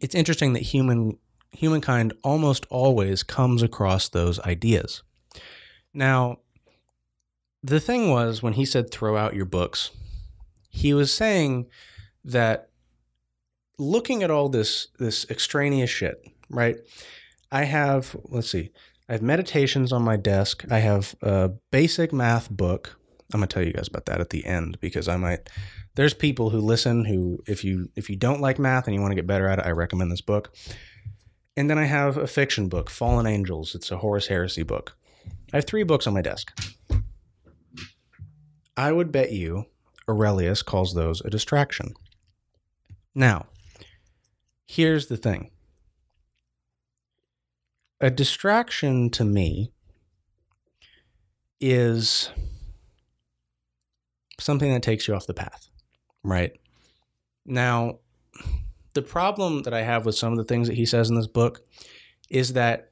it's 0.00 0.14
interesting 0.14 0.52
that 0.52 0.62
human 0.62 1.18
humankind 1.52 2.12
almost 2.22 2.66
always 2.68 3.22
comes 3.22 3.62
across 3.62 4.08
those 4.08 4.38
ideas. 4.40 5.02
Now, 5.94 6.38
the 7.62 7.80
thing 7.80 8.10
was 8.10 8.42
when 8.42 8.52
he 8.52 8.64
said 8.64 8.90
throw 8.90 9.16
out 9.16 9.34
your 9.34 9.46
books, 9.46 9.90
he 10.68 10.94
was 10.94 11.12
saying 11.12 11.66
that 12.24 12.68
looking 13.78 14.22
at 14.22 14.30
all 14.30 14.48
this 14.48 14.88
this 14.98 15.28
extraneous 15.30 15.90
shit, 15.90 16.22
right? 16.50 16.76
I 17.50 17.64
have 17.64 18.14
let's 18.24 18.50
see. 18.50 18.70
I 19.08 19.12
have 19.12 19.22
meditations 19.22 19.92
on 19.92 20.02
my 20.02 20.16
desk. 20.16 20.64
I 20.70 20.80
have 20.80 21.14
a 21.22 21.52
basic 21.70 22.12
math 22.12 22.50
book. 22.50 22.98
I'm 23.32 23.40
going 23.40 23.48
to 23.48 23.54
tell 23.54 23.62
you 23.62 23.72
guys 23.72 23.88
about 23.88 24.06
that 24.06 24.20
at 24.20 24.30
the 24.30 24.44
end 24.44 24.78
because 24.80 25.08
I 25.08 25.16
might 25.16 25.48
there's 25.98 26.14
people 26.14 26.50
who 26.50 26.60
listen 26.60 27.04
who 27.04 27.42
if 27.48 27.64
you 27.64 27.90
if 27.96 28.08
you 28.08 28.14
don't 28.14 28.40
like 28.40 28.56
math 28.56 28.86
and 28.86 28.94
you 28.94 29.00
want 29.00 29.10
to 29.10 29.16
get 29.16 29.26
better 29.26 29.48
at 29.48 29.58
it, 29.58 29.66
I 29.66 29.72
recommend 29.72 30.12
this 30.12 30.20
book. 30.20 30.54
And 31.56 31.68
then 31.68 31.76
I 31.76 31.86
have 31.86 32.16
a 32.16 32.28
fiction 32.28 32.68
book, 32.68 32.88
Fallen 32.88 33.26
Angels. 33.26 33.74
It's 33.74 33.90
a 33.90 33.96
Horus 33.96 34.28
Heresy 34.28 34.62
book. 34.62 34.96
I 35.52 35.56
have 35.56 35.66
three 35.66 35.82
books 35.82 36.06
on 36.06 36.14
my 36.14 36.22
desk. 36.22 36.56
I 38.76 38.92
would 38.92 39.10
bet 39.10 39.32
you 39.32 39.64
Aurelius 40.08 40.62
calls 40.62 40.94
those 40.94 41.20
a 41.22 41.30
distraction. 41.30 41.94
Now, 43.12 43.46
here's 44.68 45.08
the 45.08 45.16
thing 45.16 45.50
a 48.00 48.08
distraction 48.08 49.10
to 49.10 49.24
me 49.24 49.72
is 51.60 52.30
something 54.38 54.72
that 54.72 54.84
takes 54.84 55.08
you 55.08 55.14
off 55.16 55.26
the 55.26 55.34
path, 55.34 55.68
right? 56.22 56.52
Now, 57.44 57.98
the 58.94 59.02
problem 59.02 59.62
that 59.62 59.74
I 59.74 59.82
have 59.82 60.04
with 60.04 60.14
some 60.14 60.32
of 60.32 60.38
the 60.38 60.44
things 60.44 60.68
that 60.68 60.76
he 60.76 60.86
says 60.86 61.08
in 61.08 61.16
this 61.16 61.26
book 61.26 61.60
is 62.30 62.54
that 62.54 62.90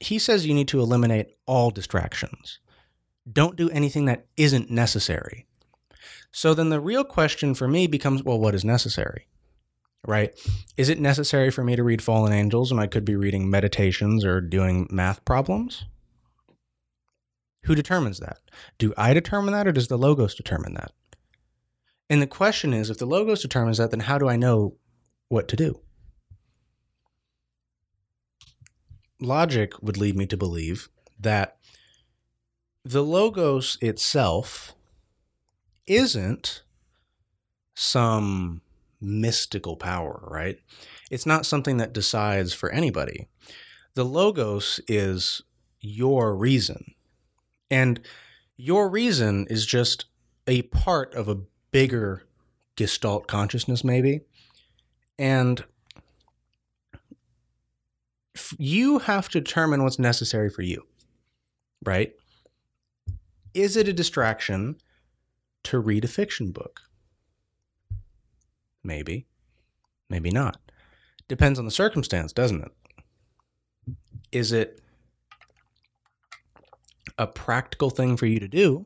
he 0.00 0.18
says 0.18 0.46
you 0.46 0.54
need 0.54 0.68
to 0.68 0.80
eliminate 0.80 1.34
all 1.46 1.70
distractions. 1.70 2.58
Don't 3.30 3.56
do 3.56 3.70
anything 3.70 4.04
that 4.06 4.26
isn't 4.36 4.70
necessary. 4.70 5.46
So 6.30 6.52
then 6.52 6.68
the 6.68 6.80
real 6.80 7.04
question 7.04 7.54
for 7.54 7.66
me 7.66 7.86
becomes 7.86 8.22
well, 8.22 8.38
what 8.38 8.54
is 8.54 8.64
necessary? 8.64 9.26
Right? 10.06 10.38
Is 10.76 10.88
it 10.88 11.00
necessary 11.00 11.50
for 11.50 11.64
me 11.64 11.74
to 11.74 11.82
read 11.82 12.02
Fallen 12.02 12.32
Angels 12.32 12.72
when 12.72 12.82
I 12.82 12.86
could 12.86 13.04
be 13.04 13.16
reading 13.16 13.50
meditations 13.50 14.24
or 14.24 14.40
doing 14.40 14.86
math 14.90 15.24
problems? 15.24 15.86
Who 17.64 17.74
determines 17.74 18.20
that? 18.20 18.38
Do 18.78 18.94
I 18.96 19.14
determine 19.14 19.52
that 19.54 19.66
or 19.66 19.72
does 19.72 19.88
the 19.88 19.98
Logos 19.98 20.34
determine 20.34 20.74
that? 20.74 20.92
And 22.08 22.22
the 22.22 22.26
question 22.26 22.72
is 22.72 22.90
if 22.90 22.98
the 22.98 23.06
Logos 23.06 23.42
determines 23.42 23.78
that, 23.78 23.90
then 23.90 24.00
how 24.00 24.18
do 24.18 24.28
I 24.28 24.36
know 24.36 24.76
what 25.28 25.48
to 25.48 25.56
do? 25.56 25.80
Logic 29.20 29.72
would 29.82 29.96
lead 29.96 30.16
me 30.16 30.26
to 30.26 30.36
believe 30.36 30.88
that 31.18 31.56
the 32.84 33.02
Logos 33.02 33.78
itself 33.80 34.74
isn't 35.86 36.62
some 37.74 38.60
mystical 39.00 39.76
power, 39.76 40.26
right? 40.30 40.58
It's 41.10 41.26
not 41.26 41.46
something 41.46 41.78
that 41.78 41.92
decides 41.92 42.52
for 42.52 42.70
anybody. 42.70 43.28
The 43.94 44.04
Logos 44.04 44.80
is 44.86 45.42
your 45.80 46.36
reason. 46.36 46.94
And 47.70 48.00
your 48.56 48.88
reason 48.88 49.46
is 49.50 49.66
just 49.66 50.06
a 50.46 50.62
part 50.62 51.14
of 51.14 51.28
a 51.28 51.38
bigger 51.70 52.24
gestalt 52.76 53.26
consciousness, 53.26 53.82
maybe. 53.84 54.20
And 55.18 55.64
you 58.58 58.98
have 59.00 59.28
to 59.30 59.40
determine 59.40 59.82
what's 59.82 59.98
necessary 59.98 60.50
for 60.50 60.62
you, 60.62 60.86
right? 61.84 62.12
Is 63.54 63.76
it 63.76 63.88
a 63.88 63.92
distraction 63.92 64.76
to 65.64 65.78
read 65.78 66.04
a 66.04 66.08
fiction 66.08 66.52
book? 66.52 66.82
Maybe, 68.84 69.26
maybe 70.08 70.30
not. 70.30 70.60
Depends 71.28 71.58
on 71.58 71.64
the 71.64 71.70
circumstance, 71.70 72.32
doesn't 72.32 72.62
it? 72.62 73.96
Is 74.30 74.52
it 74.52 74.80
a 77.18 77.26
practical 77.26 77.90
thing 77.90 78.16
for 78.16 78.26
you 78.26 78.38
to 78.38 78.48
do 78.48 78.84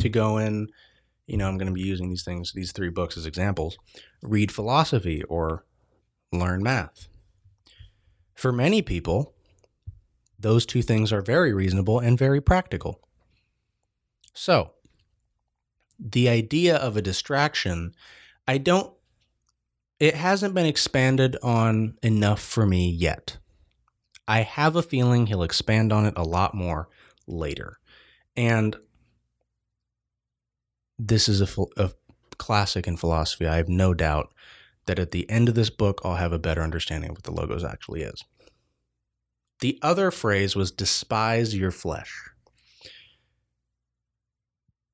to 0.00 0.08
go 0.08 0.38
in 0.38 0.68
you 1.30 1.36
know, 1.36 1.46
I'm 1.46 1.58
going 1.58 1.68
to 1.68 1.72
be 1.72 1.80
using 1.80 2.08
these 2.08 2.24
things, 2.24 2.52
these 2.52 2.72
three 2.72 2.90
books 2.90 3.16
as 3.16 3.24
examples 3.24 3.78
read 4.20 4.50
philosophy 4.50 5.22
or 5.24 5.64
learn 6.32 6.60
math. 6.60 7.06
For 8.34 8.50
many 8.50 8.82
people, 8.82 9.32
those 10.36 10.66
two 10.66 10.82
things 10.82 11.12
are 11.12 11.22
very 11.22 11.52
reasonable 11.52 12.00
and 12.00 12.18
very 12.18 12.40
practical. 12.40 13.00
So, 14.34 14.72
the 16.00 16.28
idea 16.28 16.74
of 16.76 16.96
a 16.96 17.02
distraction, 17.02 17.94
I 18.48 18.58
don't, 18.58 18.92
it 20.00 20.16
hasn't 20.16 20.54
been 20.54 20.66
expanded 20.66 21.36
on 21.44 21.96
enough 22.02 22.42
for 22.42 22.66
me 22.66 22.90
yet. 22.90 23.38
I 24.26 24.40
have 24.40 24.74
a 24.74 24.82
feeling 24.82 25.26
he'll 25.26 25.44
expand 25.44 25.92
on 25.92 26.06
it 26.06 26.14
a 26.16 26.24
lot 26.24 26.54
more 26.54 26.88
later. 27.28 27.78
And 28.36 28.74
this 31.06 31.28
is 31.28 31.40
a, 31.40 31.62
a 31.76 31.90
classic 32.36 32.86
in 32.86 32.96
philosophy. 32.96 33.46
I 33.46 33.56
have 33.56 33.68
no 33.68 33.94
doubt 33.94 34.32
that 34.86 34.98
at 34.98 35.12
the 35.12 35.28
end 35.30 35.48
of 35.48 35.54
this 35.54 35.70
book, 35.70 36.00
I'll 36.04 36.16
have 36.16 36.32
a 36.32 36.38
better 36.38 36.62
understanding 36.62 37.10
of 37.10 37.16
what 37.16 37.24
the 37.24 37.32
logos 37.32 37.64
actually 37.64 38.02
is. 38.02 38.24
The 39.60 39.78
other 39.82 40.10
phrase 40.10 40.56
was 40.56 40.70
despise 40.70 41.54
your 41.56 41.70
flesh. 41.70 42.12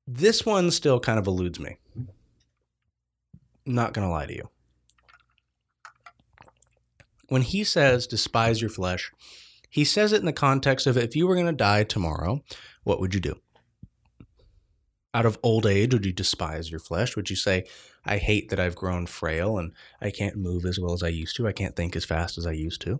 This 0.05 0.45
one 0.45 0.71
still 0.71 0.99
kind 0.99 1.19
of 1.19 1.27
eludes 1.27 1.59
me. 1.59 1.77
Not 3.65 3.93
going 3.93 4.07
to 4.07 4.11
lie 4.11 4.25
to 4.25 4.35
you. 4.35 4.49
When 7.27 7.41
he 7.41 7.65
says 7.65 8.07
despise 8.07 8.61
your 8.61 8.69
flesh, 8.69 9.11
he 9.69 9.83
says 9.83 10.13
it 10.13 10.21
in 10.21 10.25
the 10.25 10.33
context 10.33 10.87
of 10.87 10.97
if 10.97 11.15
you 11.15 11.27
were 11.27 11.35
going 11.35 11.47
to 11.47 11.51
die 11.51 11.83
tomorrow, 11.83 12.41
what 12.83 13.01
would 13.01 13.13
you 13.13 13.19
do? 13.19 13.41
Out 15.17 15.25
of 15.25 15.39
old 15.41 15.65
age 15.65 15.93
would 15.93 16.05
you 16.05 16.13
despise 16.13 16.69
your 16.69 16.79
flesh? 16.79 17.15
Would 17.15 17.31
you 17.31 17.35
say, 17.35 17.65
I 18.05 18.17
hate 18.17 18.49
that 18.49 18.59
I've 18.59 18.75
grown 18.75 19.07
frail 19.07 19.57
and 19.57 19.71
I 19.99 20.11
can't 20.11 20.35
move 20.35 20.63
as 20.63 20.79
well 20.79 20.93
as 20.93 21.01
I 21.01 21.07
used 21.07 21.35
to? 21.37 21.47
I 21.47 21.53
can't 21.53 21.75
think 21.75 21.95
as 21.95 22.05
fast 22.05 22.37
as 22.37 22.45
I 22.45 22.51
used 22.51 22.81
to? 22.81 22.99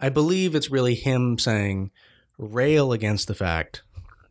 I 0.00 0.08
believe 0.08 0.54
it's 0.54 0.70
really 0.70 0.94
him 0.94 1.38
saying, 1.38 1.90
rail 2.38 2.90
against 2.90 3.28
the 3.28 3.34
fact 3.34 3.82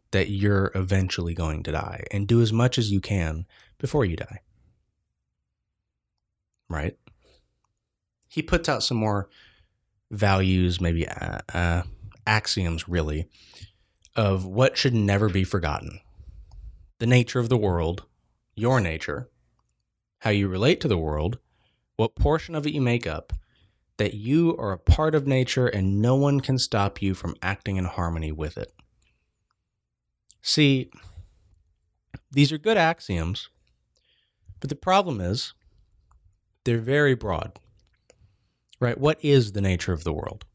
that 0.10 0.30
you're 0.30 0.72
eventually 0.74 1.36
going 1.36 1.62
to 1.62 1.72
die 1.72 2.06
and 2.10 2.28
do 2.28 2.42
as 2.42 2.52
much 2.52 2.80
as 2.80 2.92
you 2.92 3.00
can 3.00 3.46
before 3.78 4.04
you 4.04 4.16
die. 4.16 4.40
Right? 6.68 6.98
He 8.28 8.42
puts 8.42 8.68
out 8.68 8.82
some 8.82 8.98
more 8.98 9.30
values, 10.10 10.82
maybe 10.82 11.08
uh, 11.08 11.38
uh, 11.54 11.84
axioms, 12.26 12.90
really, 12.90 13.30
of 14.18 14.44
what 14.46 14.76
should 14.76 14.96
never 14.96 15.30
be 15.30 15.44
forgotten 15.44 16.02
the 17.00 17.06
nature 17.06 17.40
of 17.40 17.48
the 17.48 17.58
world, 17.58 18.06
your 18.56 18.82
nature, 18.82 19.30
how 20.20 20.32
you 20.32 20.48
relate 20.48 20.82
to 20.82 20.88
the 20.88 20.98
world, 20.98 21.38
what 21.96 22.16
portion 22.16 22.56
of 22.56 22.66
it 22.66 22.74
you 22.74 22.82
make 22.82 23.06
up, 23.06 23.34
that 23.98 24.16
you 24.16 24.58
are 24.58 24.72
a 24.72 24.80
part 24.80 25.14
of 25.14 25.28
nature 25.28 25.68
and 25.68 26.02
no 26.02 26.16
one 26.16 26.40
can 26.40 26.58
stop 26.58 27.00
you 27.00 27.14
from 27.14 27.36
acting 27.44 27.78
in 27.78 27.86
harmony 27.86 28.32
with 28.32 28.58
it. 28.58 28.74
See, 30.42 30.90
these 32.32 32.52
are 32.52 32.58
good 32.58 32.78
axioms, 32.78 33.50
but 34.60 34.70
the 34.70 34.76
problem 34.76 35.22
is 35.22 35.54
they're 36.64 36.80
very 36.80 37.14
broad. 37.14 37.60
Right? 38.80 38.98
What 38.98 39.18
is 39.24 39.52
the 39.52 39.62
nature 39.62 39.94
of 39.94 40.04
the 40.04 40.14
world? 40.14 40.46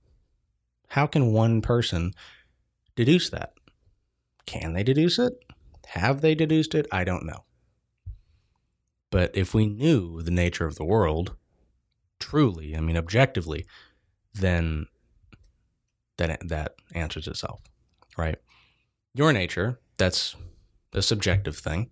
How 0.88 1.06
can 1.06 1.32
one 1.32 1.62
person 1.62 2.14
deduce 2.96 3.30
that. 3.30 3.52
Can 4.46 4.72
they 4.72 4.82
deduce 4.82 5.18
it? 5.18 5.32
Have 5.88 6.20
they 6.20 6.34
deduced 6.34 6.74
it? 6.74 6.86
I 6.90 7.04
don't 7.04 7.26
know. 7.26 7.44
But 9.10 9.30
if 9.36 9.52
we 9.52 9.66
knew 9.66 10.22
the 10.22 10.30
nature 10.30 10.66
of 10.66 10.76
the 10.76 10.84
world 10.84 11.36
truly, 12.18 12.76
I 12.76 12.80
mean 12.80 12.96
objectively, 12.96 13.66
then 14.32 14.86
that 16.16 16.48
that 16.48 16.76
answers 16.94 17.26
itself, 17.26 17.60
right? 18.16 18.36
Your 19.14 19.32
nature, 19.32 19.80
that's 19.98 20.34
a 20.94 21.02
subjective 21.02 21.58
thing. 21.58 21.90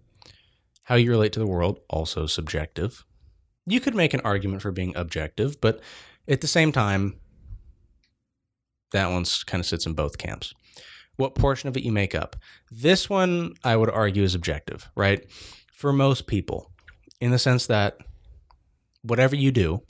How 0.85 0.95
you 0.95 1.11
relate 1.11 1.33
to 1.35 1.41
the 1.41 1.47
world, 1.47 1.81
also 1.91 2.27
subjective. 2.27 3.05
You 3.67 3.81
could 3.81 3.95
make 3.95 4.15
an 4.15 4.23
argument 4.23 4.63
for 4.63 4.73
being 4.73 4.97
objective, 4.97 5.61
but 5.61 5.81
at 6.27 6.41
the 6.41 6.47
same 6.47 6.73
time, 6.73 7.21
that 8.93 9.11
one 9.11 9.25
kind 9.47 9.61
of 9.61 9.67
sits 9.67 9.87
in 9.87 9.93
both 9.93 10.19
camps 10.19 10.55
what 11.21 11.35
portion 11.35 11.69
of 11.69 11.77
it 11.77 11.85
you 11.85 11.93
make 11.93 12.15
up. 12.15 12.35
This 12.71 13.09
one, 13.09 13.53
I 13.63 13.77
would 13.77 13.91
argue, 13.91 14.23
is 14.23 14.35
objective, 14.35 14.91
right? 14.97 15.31
For 15.75 15.93
most 15.93 16.27
people, 16.27 16.73
in 17.21 17.31
the 17.31 17.39
sense 17.39 17.67
that 17.67 17.99
whatever 19.03 19.37
you 19.37 19.53
do, 19.53 19.83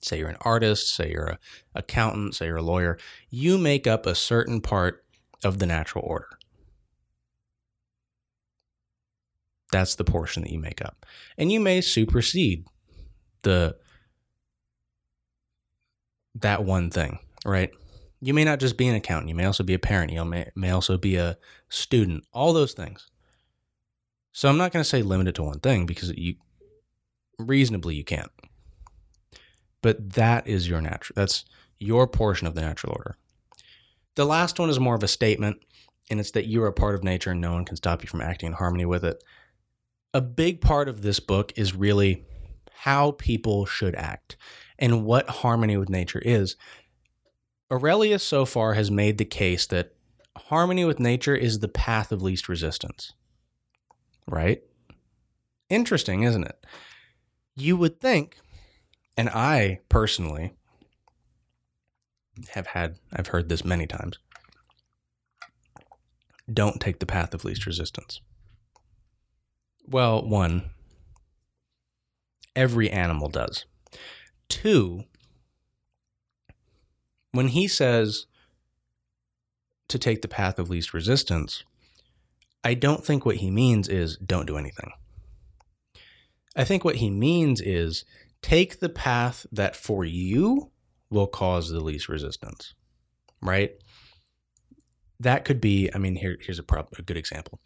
say 0.00 0.18
you're 0.18 0.28
an 0.28 0.36
artist, 0.42 0.94
say 0.94 1.10
you're 1.10 1.26
an 1.26 1.38
accountant, 1.74 2.36
say 2.36 2.46
you're 2.46 2.56
a 2.56 2.62
lawyer, 2.62 2.96
you 3.28 3.58
make 3.58 3.86
up 3.86 4.06
a 4.06 4.14
certain 4.14 4.60
part 4.60 5.04
of 5.42 5.58
the 5.58 5.66
natural 5.66 6.04
order. 6.06 6.28
That's 9.72 9.96
the 9.96 10.04
portion 10.04 10.44
that 10.44 10.52
you 10.52 10.60
make 10.60 10.80
up. 10.84 11.04
And 11.36 11.50
you 11.50 11.58
may 11.58 11.80
supersede 11.80 12.66
the 13.42 13.76
that 16.36 16.64
one 16.64 16.90
thing, 16.90 17.18
right? 17.44 17.70
You 18.24 18.32
may 18.32 18.44
not 18.44 18.58
just 18.58 18.78
be 18.78 18.88
an 18.88 18.94
accountant, 18.94 19.28
you 19.28 19.34
may 19.34 19.44
also 19.44 19.62
be 19.62 19.74
a 19.74 19.78
parent, 19.78 20.10
you 20.10 20.24
may, 20.24 20.50
may 20.56 20.70
also 20.70 20.96
be 20.96 21.16
a 21.16 21.36
student, 21.68 22.24
all 22.32 22.54
those 22.54 22.72
things. 22.72 23.10
So 24.32 24.48
I'm 24.48 24.56
not 24.56 24.72
going 24.72 24.82
to 24.82 24.88
say 24.88 25.02
limit 25.02 25.28
it 25.28 25.34
to 25.34 25.42
one 25.42 25.60
thing 25.60 25.84
because 25.84 26.10
you 26.16 26.36
reasonably 27.38 27.96
you 27.96 28.02
can't. 28.04 28.30
But 29.82 30.14
that 30.14 30.46
is 30.46 30.66
your 30.66 30.80
natural 30.80 31.14
that's 31.14 31.44
your 31.78 32.06
portion 32.06 32.46
of 32.46 32.54
the 32.54 32.62
natural 32.62 32.94
order. 32.96 33.16
The 34.14 34.24
last 34.24 34.58
one 34.58 34.70
is 34.70 34.80
more 34.80 34.94
of 34.94 35.02
a 35.02 35.08
statement, 35.08 35.58
and 36.08 36.18
it's 36.18 36.30
that 36.30 36.46
you 36.46 36.62
are 36.62 36.68
a 36.68 36.72
part 36.72 36.94
of 36.94 37.04
nature 37.04 37.32
and 37.32 37.42
no 37.42 37.52
one 37.52 37.66
can 37.66 37.76
stop 37.76 38.02
you 38.02 38.08
from 38.08 38.22
acting 38.22 38.46
in 38.46 38.52
harmony 38.54 38.86
with 38.86 39.04
it. 39.04 39.22
A 40.14 40.22
big 40.22 40.62
part 40.62 40.88
of 40.88 41.02
this 41.02 41.20
book 41.20 41.52
is 41.56 41.74
really 41.74 42.24
how 42.72 43.10
people 43.12 43.66
should 43.66 43.94
act 43.94 44.36
and 44.78 45.04
what 45.04 45.28
harmony 45.28 45.76
with 45.76 45.90
nature 45.90 46.20
is. 46.20 46.56
Aurelius 47.72 48.22
so 48.22 48.44
far 48.44 48.74
has 48.74 48.90
made 48.90 49.18
the 49.18 49.24
case 49.24 49.66
that 49.66 49.94
harmony 50.36 50.84
with 50.84 51.00
nature 51.00 51.34
is 51.34 51.58
the 51.58 51.68
path 51.68 52.12
of 52.12 52.22
least 52.22 52.48
resistance. 52.48 53.12
Right? 54.28 54.62
Interesting, 55.70 56.22
isn't 56.22 56.44
it? 56.44 56.64
You 57.56 57.76
would 57.76 58.00
think, 58.00 58.38
and 59.16 59.28
I 59.28 59.80
personally 59.88 60.54
have 62.50 62.68
had, 62.68 62.98
I've 63.12 63.28
heard 63.28 63.48
this 63.48 63.64
many 63.64 63.86
times 63.86 64.18
don't 66.52 66.80
take 66.80 66.98
the 66.98 67.06
path 67.06 67.32
of 67.32 67.44
least 67.44 67.64
resistance. 67.66 68.20
Well, 69.86 70.26
one, 70.26 70.70
every 72.54 72.90
animal 72.90 73.28
does. 73.28 73.64
Two, 74.48 75.04
when 77.34 77.48
he 77.48 77.66
says 77.66 78.26
to 79.88 79.98
take 79.98 80.22
the 80.22 80.28
path 80.28 80.60
of 80.60 80.70
least 80.70 80.94
resistance, 80.94 81.64
I 82.62 82.74
don't 82.74 83.04
think 83.04 83.26
what 83.26 83.38
he 83.38 83.50
means 83.50 83.88
is 83.88 84.16
don't 84.18 84.46
do 84.46 84.56
anything. 84.56 84.92
I 86.56 86.62
think 86.62 86.84
what 86.84 86.96
he 86.96 87.10
means 87.10 87.60
is 87.60 88.04
take 88.40 88.78
the 88.78 88.88
path 88.88 89.46
that 89.50 89.74
for 89.74 90.04
you 90.04 90.70
will 91.10 91.26
cause 91.26 91.70
the 91.70 91.80
least 91.80 92.08
resistance, 92.08 92.74
right? 93.42 93.72
That 95.18 95.44
could 95.44 95.60
be, 95.60 95.90
I 95.92 95.98
mean, 95.98 96.14
here, 96.14 96.36
here's 96.40 96.60
a, 96.60 96.62
prob- 96.62 96.94
a 96.96 97.02
good 97.02 97.16
example. 97.16 97.58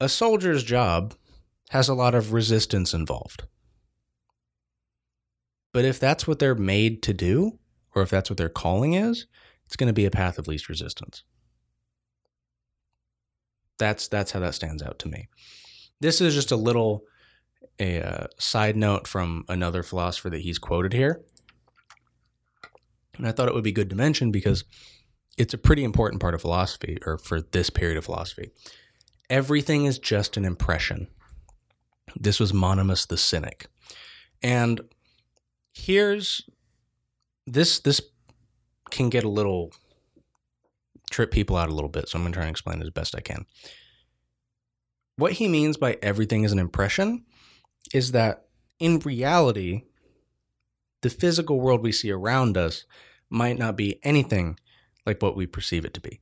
A 0.00 0.08
soldier's 0.08 0.64
job 0.64 1.14
has 1.70 1.88
a 1.88 1.94
lot 1.94 2.16
of 2.16 2.32
resistance 2.32 2.92
involved. 2.92 3.44
But 5.72 5.84
if 5.84 6.00
that's 6.00 6.26
what 6.26 6.40
they're 6.40 6.56
made 6.56 7.04
to 7.04 7.12
do, 7.12 7.60
or 7.94 8.02
if 8.02 8.10
that's 8.10 8.30
what 8.30 8.36
their 8.36 8.48
calling 8.48 8.94
is, 8.94 9.26
it's 9.66 9.76
going 9.76 9.88
to 9.88 9.92
be 9.92 10.06
a 10.06 10.10
path 10.10 10.38
of 10.38 10.48
least 10.48 10.68
resistance. 10.68 11.22
That's 13.78 14.08
that's 14.08 14.32
how 14.32 14.40
that 14.40 14.54
stands 14.54 14.82
out 14.82 14.98
to 15.00 15.08
me. 15.08 15.28
This 16.00 16.20
is 16.20 16.34
just 16.34 16.50
a 16.50 16.56
little 16.56 17.04
a 17.78 18.02
uh, 18.02 18.26
side 18.38 18.76
note 18.76 19.06
from 19.06 19.44
another 19.48 19.82
philosopher 19.82 20.30
that 20.30 20.40
he's 20.40 20.58
quoted 20.58 20.92
here. 20.92 21.22
And 23.16 23.26
I 23.26 23.32
thought 23.32 23.48
it 23.48 23.54
would 23.54 23.64
be 23.64 23.72
good 23.72 23.90
to 23.90 23.96
mention 23.96 24.30
because 24.30 24.64
it's 25.36 25.54
a 25.54 25.58
pretty 25.58 25.84
important 25.84 26.20
part 26.20 26.34
of 26.34 26.40
philosophy, 26.40 26.98
or 27.06 27.18
for 27.18 27.40
this 27.40 27.70
period 27.70 27.96
of 27.96 28.04
philosophy. 28.04 28.50
Everything 29.30 29.84
is 29.84 29.98
just 29.98 30.36
an 30.36 30.44
impression. 30.44 31.08
This 32.18 32.40
was 32.40 32.54
Monimus 32.54 33.06
the 33.06 33.16
Cynic. 33.16 33.66
And 34.42 34.80
here's 35.72 36.42
this 37.52 37.80
this 37.80 38.00
can 38.90 39.08
get 39.08 39.24
a 39.24 39.28
little 39.28 39.72
trip 41.10 41.30
people 41.30 41.56
out 41.56 41.68
a 41.68 41.74
little 41.74 41.88
bit, 41.88 42.08
so 42.08 42.18
I'm 42.18 42.22
going 42.22 42.32
to 42.32 42.36
try 42.36 42.44
and 42.44 42.50
explain 42.50 42.80
it 42.80 42.84
as 42.84 42.90
best 42.90 43.14
I 43.16 43.20
can. 43.20 43.46
What 45.16 45.32
he 45.32 45.48
means 45.48 45.76
by 45.76 45.98
everything 46.02 46.44
is 46.44 46.52
an 46.52 46.58
impression 46.58 47.24
is 47.92 48.12
that 48.12 48.44
in 48.78 48.98
reality, 49.00 49.82
the 51.02 51.10
physical 51.10 51.60
world 51.60 51.82
we 51.82 51.92
see 51.92 52.10
around 52.10 52.56
us 52.56 52.84
might 53.30 53.58
not 53.58 53.76
be 53.76 53.98
anything 54.04 54.58
like 55.06 55.22
what 55.22 55.36
we 55.36 55.46
perceive 55.46 55.84
it 55.84 55.94
to 55.94 56.00
be. 56.00 56.20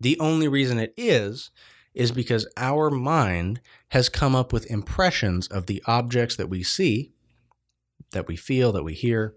The 0.00 0.18
only 0.20 0.48
reason 0.48 0.78
it 0.78 0.92
is, 0.96 1.50
is 1.94 2.10
because 2.10 2.46
our 2.56 2.90
mind 2.90 3.60
has 3.90 4.08
come 4.08 4.34
up 4.34 4.52
with 4.52 4.70
impressions 4.70 5.46
of 5.46 5.66
the 5.66 5.82
objects 5.86 6.36
that 6.36 6.48
we 6.48 6.62
see, 6.62 7.12
that 8.10 8.26
we 8.26 8.36
feel, 8.36 8.72
that 8.72 8.82
we 8.82 8.94
hear, 8.94 9.34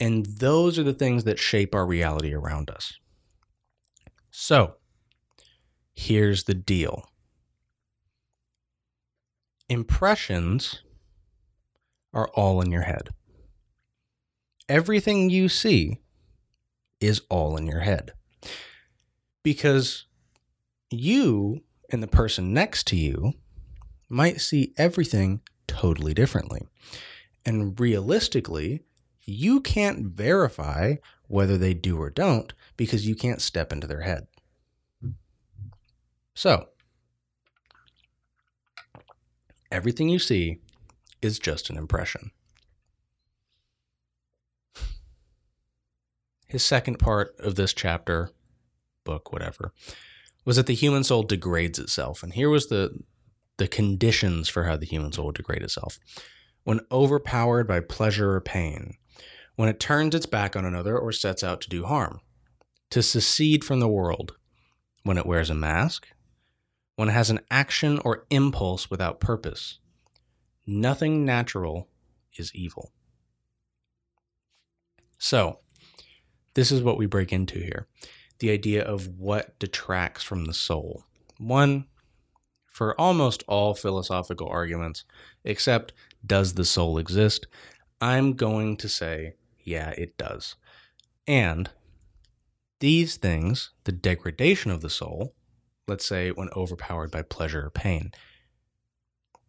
and 0.00 0.24
those 0.24 0.78
are 0.78 0.82
the 0.82 0.94
things 0.94 1.24
that 1.24 1.38
shape 1.38 1.74
our 1.74 1.86
reality 1.86 2.32
around 2.32 2.70
us. 2.70 2.94
So, 4.30 4.76
here's 5.94 6.44
the 6.44 6.54
deal 6.54 7.04
impressions 9.68 10.82
are 12.12 12.28
all 12.34 12.60
in 12.60 12.72
your 12.72 12.82
head. 12.82 13.10
Everything 14.68 15.30
you 15.30 15.48
see 15.48 15.98
is 17.00 17.22
all 17.28 17.56
in 17.56 17.66
your 17.66 17.80
head. 17.80 18.12
Because 19.42 20.06
you 20.90 21.62
and 21.90 22.02
the 22.02 22.08
person 22.08 22.52
next 22.52 22.86
to 22.88 22.96
you 22.96 23.34
might 24.08 24.40
see 24.40 24.74
everything 24.76 25.40
totally 25.66 26.14
differently. 26.14 26.66
And 27.46 27.78
realistically, 27.78 28.82
you 29.30 29.60
can't 29.60 30.06
verify 30.06 30.96
whether 31.28 31.56
they 31.56 31.74
do 31.74 31.96
or 31.98 32.10
don't 32.10 32.52
because 32.76 33.06
you 33.06 33.14
can't 33.14 33.40
step 33.40 33.72
into 33.72 33.86
their 33.86 34.00
head. 34.00 34.26
So, 36.34 36.68
everything 39.70 40.08
you 40.08 40.18
see 40.18 40.58
is 41.22 41.38
just 41.38 41.70
an 41.70 41.76
impression. 41.76 42.30
His 46.46 46.64
second 46.64 46.98
part 46.98 47.34
of 47.38 47.54
this 47.54 47.72
chapter, 47.72 48.30
book, 49.04 49.32
whatever, 49.32 49.72
was 50.44 50.56
that 50.56 50.66
the 50.66 50.74
human 50.74 51.04
soul 51.04 51.22
degrades 51.22 51.78
itself. 51.78 52.22
And 52.22 52.32
here 52.32 52.48
was 52.48 52.68
the 52.68 52.98
the 53.58 53.68
conditions 53.68 54.48
for 54.48 54.64
how 54.64 54.76
the 54.78 54.86
human 54.86 55.12
soul 55.12 55.26
would 55.26 55.36
degrade 55.36 55.62
itself. 55.62 56.00
When 56.64 56.80
overpowered 56.90 57.68
by 57.68 57.80
pleasure 57.80 58.32
or 58.32 58.40
pain, 58.40 58.94
when 59.60 59.68
it 59.68 59.78
turns 59.78 60.14
its 60.14 60.24
back 60.24 60.56
on 60.56 60.64
another 60.64 60.98
or 60.98 61.12
sets 61.12 61.44
out 61.44 61.60
to 61.60 61.68
do 61.68 61.84
harm, 61.84 62.22
to 62.88 63.02
secede 63.02 63.62
from 63.62 63.78
the 63.78 63.86
world, 63.86 64.34
when 65.02 65.18
it 65.18 65.26
wears 65.26 65.50
a 65.50 65.54
mask, 65.54 66.08
when 66.96 67.10
it 67.10 67.12
has 67.12 67.28
an 67.28 67.40
action 67.50 68.00
or 68.02 68.24
impulse 68.30 68.88
without 68.88 69.20
purpose. 69.20 69.78
Nothing 70.66 71.26
natural 71.26 71.88
is 72.38 72.50
evil. 72.54 72.90
So, 75.18 75.58
this 76.54 76.72
is 76.72 76.82
what 76.82 76.96
we 76.96 77.04
break 77.04 77.30
into 77.30 77.58
here 77.58 77.86
the 78.38 78.50
idea 78.50 78.82
of 78.82 79.08
what 79.18 79.58
detracts 79.58 80.24
from 80.24 80.46
the 80.46 80.54
soul. 80.54 81.04
One, 81.36 81.84
for 82.64 82.98
almost 82.98 83.44
all 83.46 83.74
philosophical 83.74 84.48
arguments, 84.48 85.04
except 85.44 85.92
does 86.24 86.54
the 86.54 86.64
soul 86.64 86.96
exist? 86.96 87.46
I'm 88.00 88.32
going 88.32 88.78
to 88.78 88.88
say, 88.88 89.34
yeah, 89.64 89.90
it 89.90 90.16
does. 90.16 90.56
And 91.26 91.70
these 92.80 93.16
things, 93.16 93.70
the 93.84 93.92
degradation 93.92 94.70
of 94.70 94.80
the 94.80 94.90
soul, 94.90 95.34
let's 95.86 96.04
say 96.04 96.30
when 96.30 96.48
overpowered 96.56 97.10
by 97.10 97.22
pleasure 97.22 97.66
or 97.66 97.70
pain, 97.70 98.12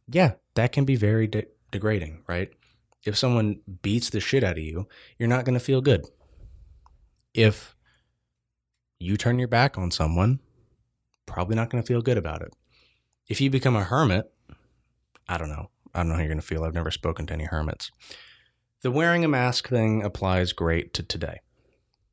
yeah, 0.08 0.34
that 0.56 0.72
can 0.72 0.86
be 0.86 0.96
very 0.96 1.28
de- 1.28 1.46
degrading, 1.72 2.24
right? 2.28 2.52
If 3.06 3.18
someone 3.18 3.62
beats 3.82 4.10
the 4.10 4.20
shit 4.20 4.44
out 4.44 4.58
of 4.58 4.64
you, 4.64 4.88
you're 5.18 5.30
not 5.30 5.46
going 5.46 5.58
to 5.58 5.64
feel 5.64 5.82
good 5.82 6.06
if 7.34 7.76
you 9.00 9.18
turn 9.18 9.40
your 9.40 9.48
back 9.48 9.78
on 9.78 9.92
someone, 9.92 10.40
probably 11.26 11.56
not 11.56 11.70
going 11.70 11.82
to 11.82 11.88
feel 11.88 12.02
good 12.02 12.18
about 12.18 12.42
it. 12.42 12.54
If 13.28 13.42
you 13.42 13.50
become 13.50 13.76
a 13.76 13.84
hermit, 13.84 14.32
I 15.28 15.38
don't 15.38 15.50
know. 15.50 15.70
I 15.94 16.00
don't 16.00 16.10
know 16.10 16.16
how 16.16 16.22
you're 16.22 16.30
going 16.30 16.40
to 16.40 16.46
feel. 16.46 16.64
I've 16.64 16.74
never 16.74 16.92
spoken 16.92 17.26
to 17.28 17.34
any 17.34 17.46
hermits. 17.46 17.92
The 18.82 18.92
wearing 18.92 19.24
a 19.24 19.28
mask 19.28 19.68
thing 19.68 20.04
applies 20.04 20.54
great 20.54 20.94
to 20.96 21.04
today 21.04 21.40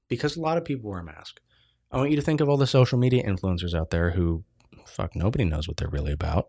because 0.09 0.37
a 0.37 0.41
lot 0.41 0.59
of 0.59 0.65
people 0.65 0.91
wear 0.91 1.01
a 1.01 1.05
mask. 1.05 1.41
I 1.91 1.97
want 1.97 2.11
you 2.11 2.17
to 2.17 2.23
think 2.23 2.41
of 2.41 2.49
all 2.49 2.59
the 2.59 2.67
social 2.67 2.99
media 2.99 3.25
influencers 3.27 3.73
out 3.73 3.91
there 3.91 4.11
who, 4.11 4.45
fuck, 4.85 5.17
nobody 5.17 5.45
knows 5.45 5.67
what 5.67 5.79
they're 5.79 5.89
really 5.89 6.13
about. 6.13 6.49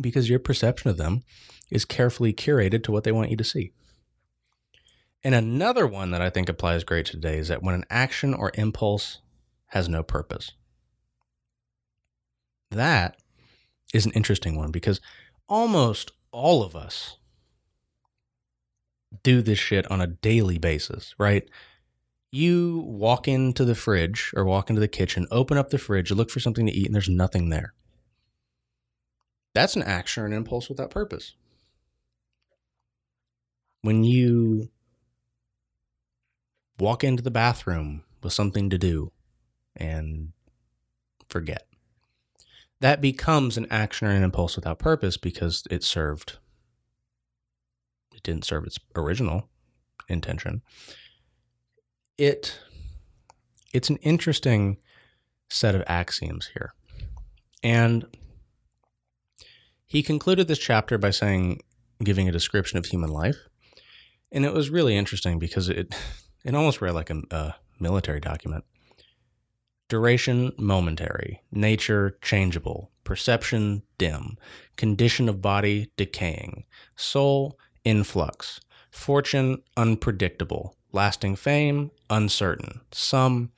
because 0.00 0.28
your 0.28 0.38
perception 0.38 0.90
of 0.90 0.98
them 0.98 1.22
is 1.70 1.84
carefully 1.84 2.32
curated 2.32 2.84
to 2.84 2.92
what 2.92 3.04
they 3.04 3.12
want 3.12 3.30
you 3.30 3.36
to 3.36 3.44
see. 3.44 3.72
And 5.24 5.34
another 5.34 5.86
one 5.86 6.10
that 6.10 6.20
I 6.20 6.30
think 6.30 6.48
applies 6.48 6.84
great 6.84 7.06
today 7.06 7.38
is 7.38 7.48
that 7.48 7.62
when 7.62 7.74
an 7.74 7.84
action 7.90 8.34
or 8.34 8.52
impulse 8.54 9.20
has 9.68 9.88
no 9.88 10.02
purpose. 10.02 10.52
That 12.70 13.16
is 13.94 14.06
an 14.06 14.12
interesting 14.12 14.56
one 14.56 14.70
because 14.70 15.00
almost 15.48 16.12
all 16.36 16.62
of 16.62 16.76
us 16.76 17.16
do 19.22 19.40
this 19.40 19.58
shit 19.58 19.90
on 19.90 20.02
a 20.02 20.06
daily 20.06 20.58
basis, 20.58 21.14
right? 21.18 21.48
You 22.30 22.84
walk 22.86 23.26
into 23.26 23.64
the 23.64 23.74
fridge 23.74 24.32
or 24.36 24.44
walk 24.44 24.68
into 24.68 24.80
the 24.80 24.86
kitchen, 24.86 25.26
open 25.30 25.56
up 25.56 25.70
the 25.70 25.78
fridge, 25.78 26.10
look 26.10 26.28
for 26.28 26.40
something 26.40 26.66
to 26.66 26.72
eat, 26.72 26.84
and 26.84 26.94
there's 26.94 27.08
nothing 27.08 27.48
there. 27.48 27.72
That's 29.54 29.76
an 29.76 29.82
action 29.82 30.24
or 30.24 30.26
an 30.26 30.34
impulse 30.34 30.68
without 30.68 30.90
purpose. 30.90 31.32
When 33.80 34.04
you 34.04 34.68
walk 36.78 37.02
into 37.02 37.22
the 37.22 37.30
bathroom 37.30 38.04
with 38.22 38.34
something 38.34 38.68
to 38.68 38.76
do 38.76 39.10
and 39.74 40.32
forget, 41.30 41.65
that 42.80 43.00
becomes 43.00 43.56
an 43.56 43.66
action 43.70 44.06
or 44.06 44.10
an 44.10 44.22
impulse 44.22 44.56
without 44.56 44.78
purpose 44.78 45.16
because 45.16 45.62
it 45.70 45.82
served, 45.82 46.38
it 48.14 48.22
didn't 48.22 48.44
serve 48.44 48.66
its 48.66 48.78
original 48.94 49.48
intention. 50.08 50.62
It, 52.18 52.58
it's 53.72 53.90
an 53.90 53.96
interesting 53.98 54.78
set 55.48 55.74
of 55.74 55.82
axioms 55.86 56.50
here. 56.54 56.74
And 57.62 58.06
he 59.86 60.02
concluded 60.02 60.48
this 60.48 60.58
chapter 60.58 60.98
by 60.98 61.10
saying, 61.10 61.60
giving 62.02 62.28
a 62.28 62.32
description 62.32 62.78
of 62.78 62.86
human 62.86 63.10
life. 63.10 63.48
And 64.30 64.44
it 64.44 64.52
was 64.52 64.70
really 64.70 64.96
interesting 64.96 65.38
because 65.38 65.68
it, 65.68 65.94
it 66.44 66.54
almost 66.54 66.80
read 66.80 66.94
like 66.94 67.10
a, 67.10 67.22
a 67.30 67.54
military 67.80 68.20
document. 68.20 68.64
Duration 69.88 70.52
momentary, 70.58 71.42
nature 71.52 72.18
changeable, 72.20 72.90
perception 73.04 73.82
dim, 73.98 74.36
condition 74.76 75.28
of 75.28 75.40
body 75.40 75.90
decaying, 75.96 76.64
soul 76.96 77.58
influx, 77.84 78.60
fortune 78.90 79.62
unpredictable, 79.76 80.76
lasting 80.92 81.36
fame 81.36 81.90
uncertain, 82.10 82.80
some 82.90 83.52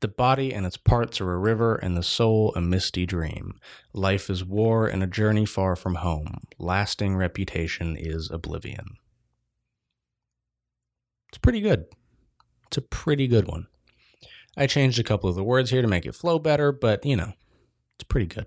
the 0.00 0.08
body 0.08 0.52
and 0.52 0.64
its 0.64 0.78
parts 0.78 1.20
are 1.20 1.32
a 1.32 1.38
river, 1.38 1.76
and 1.76 1.96
the 1.96 2.02
soul 2.02 2.54
a 2.56 2.60
misty 2.60 3.04
dream. 3.04 3.58
Life 3.92 4.30
is 4.30 4.44
war 4.44 4.86
and 4.86 5.02
a 5.02 5.06
journey 5.06 5.44
far 5.44 5.76
from 5.76 5.96
home. 5.96 6.44
Lasting 6.58 7.16
reputation 7.16 7.96
is 7.96 8.30
oblivion. 8.30 8.96
It's 11.28 11.38
pretty 11.38 11.60
good. 11.60 11.84
It's 12.66 12.78
a 12.78 12.82
pretty 12.82 13.28
good 13.28 13.46
one. 13.46 13.66
I 14.56 14.66
changed 14.66 14.98
a 14.98 15.04
couple 15.04 15.30
of 15.30 15.36
the 15.36 15.44
words 15.44 15.70
here 15.70 15.82
to 15.82 15.88
make 15.88 16.06
it 16.06 16.14
flow 16.14 16.38
better, 16.38 16.72
but 16.72 17.04
you 17.04 17.16
know, 17.16 17.32
it's 17.94 18.04
pretty 18.04 18.26
good. 18.26 18.46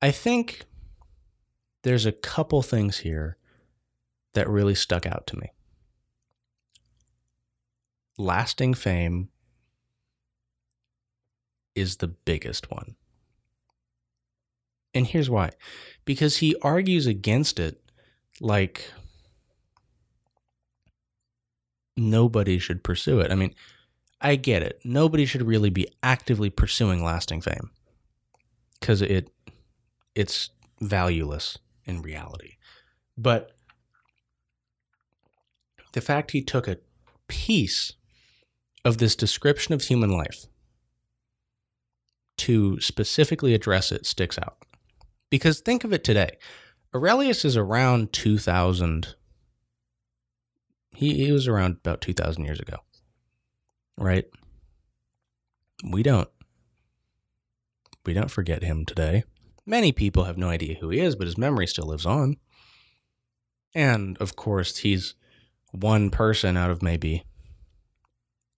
I 0.00 0.10
think 0.10 0.64
there's 1.82 2.06
a 2.06 2.12
couple 2.12 2.62
things 2.62 2.98
here 2.98 3.36
that 4.34 4.48
really 4.48 4.74
stuck 4.74 5.06
out 5.06 5.26
to 5.28 5.36
me. 5.38 5.52
Lasting 8.16 8.74
fame 8.74 9.30
is 11.74 11.96
the 11.96 12.08
biggest 12.08 12.70
one. 12.70 12.96
And 14.94 15.06
here's 15.06 15.30
why 15.30 15.50
because 16.04 16.38
he 16.38 16.56
argues 16.62 17.06
against 17.06 17.60
it 17.60 17.80
like 18.40 18.90
nobody 21.96 22.58
should 22.58 22.82
pursue 22.82 23.20
it. 23.20 23.30
I 23.30 23.34
mean, 23.34 23.54
I 24.20 24.36
get 24.36 24.62
it. 24.62 24.80
Nobody 24.84 25.24
should 25.24 25.46
really 25.46 25.70
be 25.70 25.88
actively 26.02 26.50
pursuing 26.50 27.04
lasting 27.04 27.40
fame 27.40 27.70
cuz 28.80 29.02
it 29.02 29.30
it's 30.14 30.50
valueless 30.80 31.58
in 31.84 32.02
reality. 32.02 32.56
But 33.16 33.52
the 35.92 36.00
fact 36.00 36.32
he 36.32 36.42
took 36.42 36.68
a 36.68 36.78
piece 37.28 37.94
of 38.84 38.98
this 38.98 39.14
description 39.14 39.74
of 39.74 39.82
human 39.82 40.10
life 40.10 40.46
to 42.38 42.80
specifically 42.80 43.54
address 43.54 43.92
it 43.92 44.06
sticks 44.06 44.38
out. 44.38 44.58
Because 45.30 45.60
think 45.60 45.84
of 45.84 45.92
it 45.92 46.04
today. 46.04 46.38
Aurelius 46.94 47.44
is 47.44 47.56
around 47.56 48.12
2000. 48.12 49.14
He, 50.94 51.26
he 51.26 51.32
was 51.32 51.46
around 51.46 51.76
about 51.84 52.00
2000 52.00 52.44
years 52.44 52.60
ago. 52.60 52.76
Right? 53.98 54.24
We 55.88 56.02
don't. 56.02 56.28
We 58.06 58.14
don't 58.14 58.30
forget 58.30 58.62
him 58.62 58.84
today. 58.86 59.24
Many 59.66 59.92
people 59.92 60.24
have 60.24 60.38
no 60.38 60.48
idea 60.48 60.76
who 60.80 60.88
he 60.88 61.00
is, 61.00 61.14
but 61.14 61.26
his 61.26 61.36
memory 61.36 61.66
still 61.66 61.86
lives 61.86 62.06
on. 62.06 62.36
And 63.74 64.16
of 64.18 64.34
course, 64.34 64.78
he's 64.78 65.14
one 65.72 66.10
person 66.10 66.56
out 66.56 66.70
of 66.70 66.82
maybe 66.82 67.24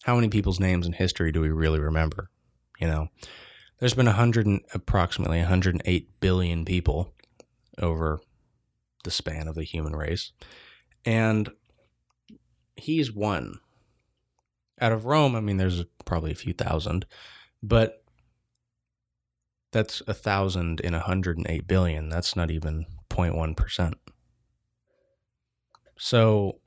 how 0.04 0.14
many 0.14 0.28
people's 0.28 0.60
names 0.60 0.86
in 0.86 0.92
history 0.92 1.32
do 1.32 1.40
we 1.40 1.50
really 1.50 1.80
remember? 1.80 2.30
You 2.80 2.86
know, 2.86 3.08
there's 3.78 3.94
been 3.94 4.06
100 4.06 4.46
and, 4.46 4.60
approximately 4.72 5.38
108 5.38 6.20
billion 6.20 6.64
people 6.64 7.12
over 7.78 8.20
the 9.04 9.10
span 9.10 9.48
of 9.48 9.54
the 9.54 9.64
human 9.64 9.94
race. 9.94 10.32
And 11.04 11.50
he's 12.76 13.12
one. 13.12 13.58
Out 14.80 14.92
of 14.92 15.04
Rome, 15.04 15.34
I 15.36 15.40
mean, 15.40 15.58
there's 15.58 15.84
probably 16.04 16.32
a 16.32 16.36
few 16.36 16.52
thousand, 16.52 17.06
but 17.62 18.02
that's 19.72 20.02
a 20.06 20.14
thousand 20.14 20.80
in 20.80 20.92
108 20.94 21.66
billion. 21.66 22.08
That's 22.08 22.34
not 22.34 22.50
even 22.50 22.86
0.1%. 23.10 23.94
So, 25.98 26.60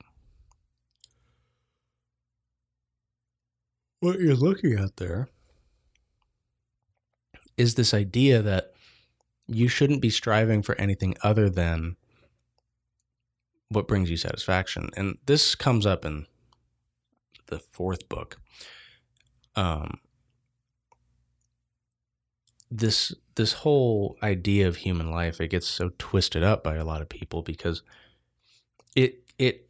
what 4.00 4.20
you're 4.20 4.36
looking 4.36 4.78
at 4.78 4.96
there 4.96 5.28
is 7.56 7.74
this 7.74 7.92
idea 7.92 8.42
that 8.42 8.72
you 9.46 9.68
shouldn't 9.68 10.00
be 10.00 10.10
striving 10.10 10.62
for 10.62 10.74
anything 10.76 11.14
other 11.22 11.50
than 11.50 11.96
what 13.68 13.88
brings 13.88 14.10
you 14.10 14.16
satisfaction. 14.16 14.90
And 14.96 15.18
this 15.26 15.54
comes 15.54 15.84
up 15.84 16.04
in 16.04 16.26
the 17.46 17.58
fourth 17.58 18.08
book. 18.08 18.38
Um, 19.56 19.98
this 22.70 23.14
this 23.36 23.52
whole 23.52 24.16
idea 24.22 24.66
of 24.66 24.76
human 24.76 25.10
life 25.10 25.40
it 25.40 25.48
gets 25.48 25.66
so 25.66 25.90
twisted 25.98 26.42
up 26.42 26.64
by 26.64 26.76
a 26.76 26.84
lot 26.84 27.00
of 27.00 27.08
people 27.08 27.42
because 27.42 27.82
it 28.96 29.22
it 29.38 29.68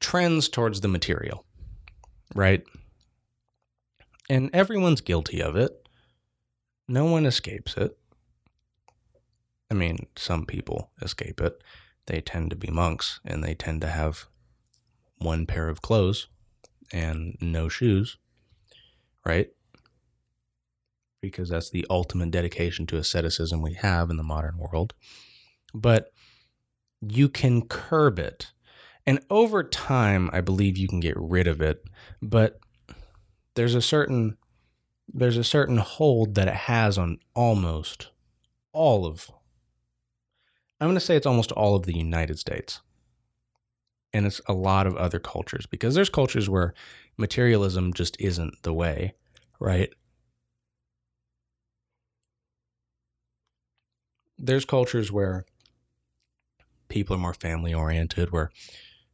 trends 0.00 0.48
towards 0.48 0.80
the 0.80 0.88
material, 0.88 1.44
right? 2.34 2.64
And 4.28 4.50
everyone's 4.52 5.00
guilty 5.00 5.40
of 5.42 5.56
it 5.56 5.86
no 6.88 7.04
one 7.04 7.26
escapes 7.26 7.76
it. 7.76 7.96
I 9.70 9.74
mean, 9.74 10.06
some 10.16 10.46
people 10.46 10.90
escape 11.02 11.40
it. 11.40 11.62
They 12.06 12.20
tend 12.20 12.50
to 12.50 12.56
be 12.56 12.70
monks 12.70 13.20
and 13.24 13.42
they 13.42 13.54
tend 13.54 13.80
to 13.80 13.88
have 13.88 14.26
one 15.18 15.46
pair 15.46 15.68
of 15.68 15.82
clothes 15.82 16.28
and 16.92 17.36
no 17.40 17.68
shoes, 17.68 18.18
right? 19.24 19.48
Because 21.20 21.48
that's 21.48 21.70
the 21.70 21.86
ultimate 21.90 22.30
dedication 22.30 22.86
to 22.86 22.96
asceticism 22.96 23.62
we 23.62 23.74
have 23.74 24.10
in 24.10 24.16
the 24.16 24.22
modern 24.22 24.58
world. 24.58 24.94
But 25.74 26.12
you 27.00 27.28
can 27.28 27.66
curb 27.66 28.18
it. 28.18 28.52
And 29.06 29.20
over 29.30 29.62
time, 29.62 30.30
I 30.32 30.40
believe 30.40 30.76
you 30.76 30.88
can 30.88 31.00
get 31.00 31.16
rid 31.16 31.46
of 31.46 31.60
it. 31.60 31.84
But 32.20 32.58
there's 33.54 33.74
a 33.74 33.82
certain 33.82 34.36
there's 35.12 35.36
a 35.36 35.44
certain 35.44 35.78
hold 35.78 36.34
that 36.34 36.48
it 36.48 36.54
has 36.54 36.98
on 36.98 37.18
almost 37.34 38.10
all 38.72 39.06
of 39.06 39.30
I'm 40.80 40.88
going 40.88 40.94
to 40.94 41.00
say 41.00 41.16
it's 41.16 41.26
almost 41.26 41.52
all 41.52 41.74
of 41.74 41.86
the 41.86 41.96
United 41.96 42.38
States. 42.38 42.82
And 44.12 44.26
it's 44.26 44.40
a 44.46 44.54
lot 44.54 44.86
of 44.86 44.96
other 44.96 45.18
cultures 45.18 45.66
because 45.66 45.94
there's 45.94 46.08
cultures 46.08 46.48
where 46.48 46.74
materialism 47.18 47.92
just 47.92 48.18
isn't 48.20 48.62
the 48.62 48.72
way, 48.72 49.14
right? 49.60 49.90
There's 54.38 54.64
cultures 54.64 55.10
where 55.12 55.44
people 56.88 57.16
are 57.16 57.18
more 57.18 57.34
family 57.34 57.74
oriented, 57.74 58.30
where 58.30 58.50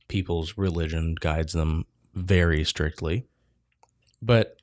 people's 0.08 0.56
religion 0.58 1.16
guides 1.18 1.52
them 1.52 1.86
very 2.14 2.64
strictly. 2.64 3.24
But 4.20 4.56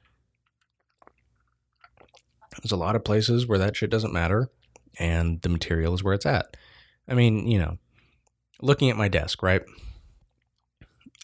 there's 2.62 2.72
a 2.72 2.78
lot 2.78 2.96
of 2.96 3.04
places 3.04 3.48
where 3.48 3.60
that 3.60 3.76
shit 3.76 3.90
doesn't 3.90 4.14
matter. 4.14 4.50
and 4.98 5.42
the 5.44 5.50
material 5.50 5.94
is 5.94 6.04
where 6.04 6.14
it's 6.16 6.26
at. 6.26 6.58
I 7.08 7.14
mean, 7.14 7.48
you 7.48 7.58
know, 7.60 7.78
looking 8.62 8.90
at 8.90 8.98
my 8.98 9.08
desk, 9.08 9.42
right? 9.44 9.62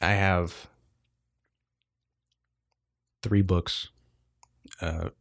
I 0.02 0.12
have 0.12 0.68
three 3.24 3.42
books, 3.42 3.90
a 4.82 5.12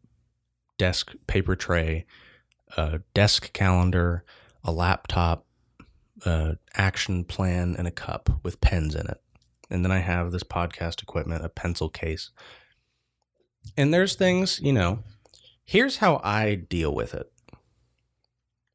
desk 0.79 1.15
paper 1.27 1.57
tray, 1.57 2.07
a 2.77 3.01
desk 3.15 3.53
calendar, 3.53 4.25
a 4.63 4.73
laptop, 4.73 5.47
a 6.27 6.59
action 6.75 7.25
plan, 7.25 7.77
and 7.79 7.87
a 7.87 7.93
cup 7.93 8.31
with 8.43 8.61
pens 8.61 8.95
in 8.95 9.07
it. 9.07 9.21
And 9.71 9.85
then 9.85 9.93
I 9.93 10.01
have 10.01 10.33
this 10.33 10.43
podcast 10.43 11.03
equipment, 11.03 11.45
a 11.45 11.49
pencil 11.49 11.89
case. 11.89 12.31
And 13.77 13.95
there's 13.95 14.15
things, 14.15 14.61
you 14.61 14.73
know, 14.73 15.01
here's 15.65 15.99
how 15.99 16.21
I 16.23 16.55
deal 16.55 16.95
with 16.95 17.15
it 17.15 17.33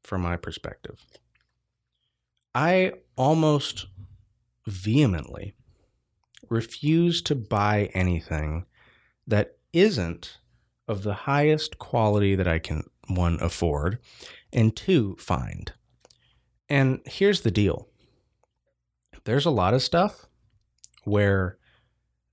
from 0.02 0.22
my 0.22 0.36
perspective. 0.36 1.04
I 2.54 2.94
almost 3.16 3.86
vehemently 4.66 5.54
refuse 6.50 7.22
to 7.22 7.34
buy 7.34 7.90
anything 7.94 8.66
that 9.26 9.56
isn't 9.72 10.38
of 10.86 11.04
the 11.04 11.14
highest 11.14 11.78
quality 11.78 12.34
that 12.34 12.48
I 12.48 12.58
can, 12.58 12.82
one, 13.06 13.38
afford, 13.40 13.98
and 14.52 14.74
two, 14.74 15.16
find. 15.18 15.72
And 16.68 17.00
here's 17.06 17.40
the 17.40 17.50
deal 17.50 17.88
there's 19.24 19.46
a 19.46 19.50
lot 19.50 19.74
of 19.74 19.82
stuff 19.82 20.26
where 21.04 21.58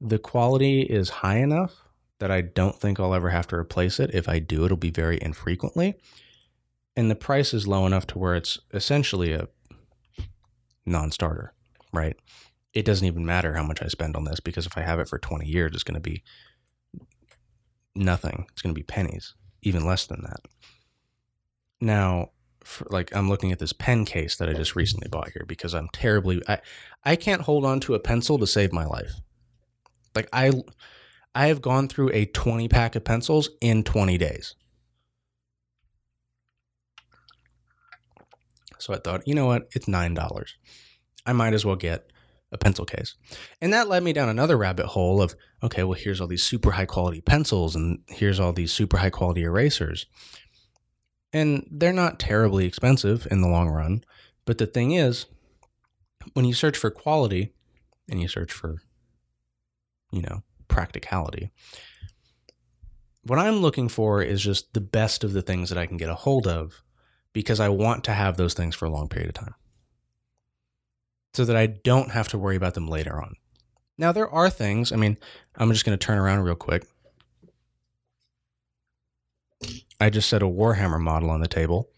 the 0.02 0.20
quality 0.20 0.82
is 0.82 1.10
high 1.10 1.38
enough 1.38 1.84
that 2.20 2.32
I 2.32 2.42
don't 2.42 2.80
think 2.80 3.00
I'll 3.00 3.14
ever 3.14 3.30
have 3.30 3.48
to 3.48 3.56
replace 3.56 4.00
it. 4.00 4.12
If 4.14 4.28
I 4.28 4.40
do, 4.40 4.66
it'll 4.66 4.78
be 4.78 4.90
very 4.90 5.20
infrequently. 5.22 5.96
And 6.96 7.12
the 7.12 7.16
price 7.16 7.54
is 7.54 7.68
low 7.68 7.86
enough 7.86 8.08
to 8.08 8.20
where 8.20 8.36
it's 8.36 8.58
essentially 8.74 9.34
a 9.34 9.48
non 10.86 11.12
starter, 11.12 11.54
right? 11.94 12.18
It 12.78 12.86
doesn't 12.86 13.08
even 13.08 13.26
matter 13.26 13.56
how 13.56 13.64
much 13.64 13.82
I 13.82 13.88
spend 13.88 14.16
on 14.16 14.26
this 14.26 14.40
because 14.40 14.68
if 14.68 14.78
I 14.78 14.82
have 14.82 15.00
it 15.00 15.10
for 15.10 15.18
20 15.18 15.48
years, 15.48 15.72
it's 15.74 15.82
going 15.82 15.96
to 15.96 16.00
be 16.00 16.22
nothing. 17.96 18.46
It's 18.52 18.62
going 18.62 18.76
to 18.76 18.80
be 18.80 18.84
pennies, 18.84 19.34
even 19.64 19.84
less 19.84 20.06
than 20.06 20.22
that. 20.22 20.42
Now, 21.82 22.30
for, 22.64 22.86
like 22.92 23.16
I'm 23.16 23.30
looking 23.30 23.52
at 23.52 23.58
this 23.58 23.74
pen 23.74 24.06
case 24.06 24.36
that 24.36 24.48
I 24.48 24.54
just 24.54 24.76
recently 24.76 25.10
bought 25.10 25.32
here 25.32 25.44
because 25.48 25.74
I'm 25.74 25.90
terribly 25.92 26.44
I 26.48 26.60
I 27.04 27.16
can't 27.16 27.42
hold 27.42 27.66
on 27.66 27.80
to 27.80 27.96
a 27.96 28.00
pencil 28.00 28.38
to 28.38 28.46
save 28.46 28.72
my 28.72 28.86
life. 28.86 29.14
Like 30.14 30.30
I 30.32 30.52
I 31.34 31.48
have 31.48 31.64
gone 31.64 31.88
through 31.88 32.12
a 32.14 32.28
20 32.28 32.68
pack 32.68 32.96
of 32.96 33.04
pencils 33.04 33.50
in 33.60 33.86
20 33.86 34.20
days. 34.20 34.54
So 38.78 38.94
I 38.94 38.98
thought, 38.98 39.28
you 39.28 39.34
know 39.34 39.48
what? 39.48 39.68
It's 39.74 39.88
$9. 39.88 40.46
I 41.26 41.34
might 41.34 41.54
as 41.56 41.66
well 41.66 41.76
get 41.76 42.12
a 42.52 42.58
pencil 42.58 42.86
case. 42.86 43.16
And 43.62 43.74
that 43.74 43.88
led 43.88 44.04
me 44.04 44.14
down 44.14 44.30
another 44.30 44.58
rabbit 44.58 44.88
hole 44.88 45.22
of 45.22 45.36
okay, 45.64 45.84
well, 45.84 45.98
here's 46.00 46.22
all 46.22 46.28
these 46.28 46.44
super 46.44 46.72
high 46.72 46.86
quality 46.86 47.22
pencils 47.22 47.76
and 47.76 48.00
here's 48.08 48.40
all 48.40 48.54
these 48.54 48.72
super 48.72 48.98
high 48.98 49.10
quality 49.10 49.44
erasers. 49.44 50.06
And 51.34 51.68
they're 51.70 51.94
not 51.94 52.20
terribly 52.20 52.66
expensive 52.66 53.28
in 53.30 53.42
the 53.42 53.48
long 53.48 53.70
run. 53.70 54.04
But 54.46 54.60
the 54.60 54.68
thing 54.68 54.92
is, 54.92 55.26
when 56.34 56.46
you 56.46 56.54
search 56.54 56.78
for 56.78 56.90
quality 56.90 57.54
and 58.10 58.22
you 58.22 58.28
search 58.28 58.52
for, 58.52 58.78
you 60.12 60.22
know, 60.22 60.44
practicality, 60.70 61.52
what 63.24 63.40
I'm 63.40 63.58
looking 63.58 63.90
for 63.90 64.22
is 64.22 64.42
just 64.42 64.74
the 64.74 64.82
best 64.82 65.26
of 65.26 65.34
the 65.34 65.42
things 65.42 65.68
that 65.68 65.78
I 65.78 65.86
can 65.86 65.98
get 65.98 66.10
a 66.10 66.16
hold 66.16 66.48
of 66.48 66.82
because 67.34 67.60
I 67.60 67.68
want 67.68 68.06
to 68.06 68.14
have 68.14 68.38
those 68.38 68.54
things 68.54 68.74
for 68.74 68.86
a 68.86 68.90
long 68.90 69.10
period 69.10 69.30
of 69.30 69.36
time 69.36 69.56
so 71.38 71.46
that 71.46 71.56
I 71.56 71.68
don't 71.68 72.10
have 72.10 72.28
to 72.30 72.38
worry 72.40 72.56
about 72.56 72.74
them 72.74 72.88
later 72.88 73.22
on. 73.22 73.36
Now, 73.96 74.12
there 74.12 74.28
are 74.28 74.50
things, 74.50 74.92
I 74.92 74.96
mean, 74.96 75.20
I'm 75.56 75.72
just 75.72 75.86
going 75.86 75.96
to 75.96 76.04
turn 76.04 76.18
around 76.18 76.40
real 76.40 76.56
quick. 76.56 76.84
I 80.02 80.10
just 80.10 80.30
set 80.30 80.42
a 80.42 80.48
Warhammer 80.48 81.00
model 81.00 81.30
on 81.30 81.40
the 81.40 81.48
table. 81.48 81.92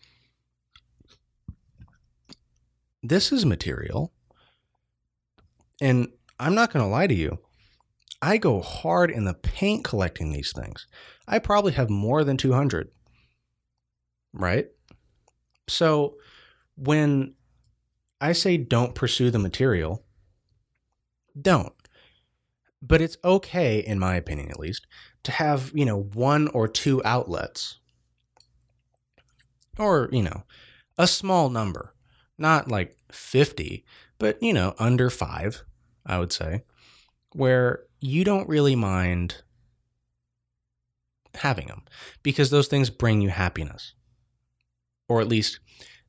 This 3.01 3.31
is 3.31 3.45
material. 3.45 4.11
And 5.79 6.09
I'm 6.37 6.53
not 6.53 6.73
going 6.73 6.83
to 6.83 6.91
lie 6.91 7.07
to 7.07 7.15
you. 7.15 7.39
I 8.21 8.35
go 8.35 8.59
hard 8.59 9.09
in 9.09 9.23
the 9.23 9.35
paint 9.35 9.85
collecting 9.85 10.33
these 10.33 10.51
things. 10.51 10.85
I 11.29 11.39
probably 11.39 11.71
have 11.71 11.89
more 11.89 12.25
than 12.25 12.35
200. 12.35 12.89
Right? 14.33 14.67
So 15.69 16.15
when 16.75 17.35
I 18.21 18.33
say 18.33 18.57
don't 18.57 18.95
pursue 18.95 19.31
the 19.31 19.39
material. 19.39 20.03
Don't. 21.39 21.73
But 22.81 23.01
it's 23.01 23.17
okay, 23.23 23.79
in 23.79 23.99
my 23.99 24.15
opinion 24.15 24.51
at 24.51 24.59
least, 24.59 24.87
to 25.23 25.31
have, 25.31 25.71
you 25.73 25.85
know, 25.85 26.01
one 26.01 26.47
or 26.49 26.67
two 26.67 27.01
outlets. 27.03 27.79
Or, 29.77 30.09
you 30.11 30.23
know, 30.23 30.43
a 30.97 31.07
small 31.07 31.49
number. 31.49 31.93
Not 32.37 32.69
like 32.69 32.97
50, 33.11 33.85
but, 34.17 34.41
you 34.41 34.53
know, 34.53 34.73
under 34.79 35.09
five, 35.09 35.63
I 36.05 36.19
would 36.19 36.31
say, 36.31 36.63
where 37.33 37.83
you 37.99 38.23
don't 38.23 38.47
really 38.47 38.75
mind 38.75 39.43
having 41.35 41.67
them 41.67 41.83
because 42.23 42.49
those 42.49 42.67
things 42.67 42.89
bring 42.89 43.21
you 43.21 43.29
happiness. 43.29 43.93
Or 45.07 45.21
at 45.21 45.27
least 45.27 45.59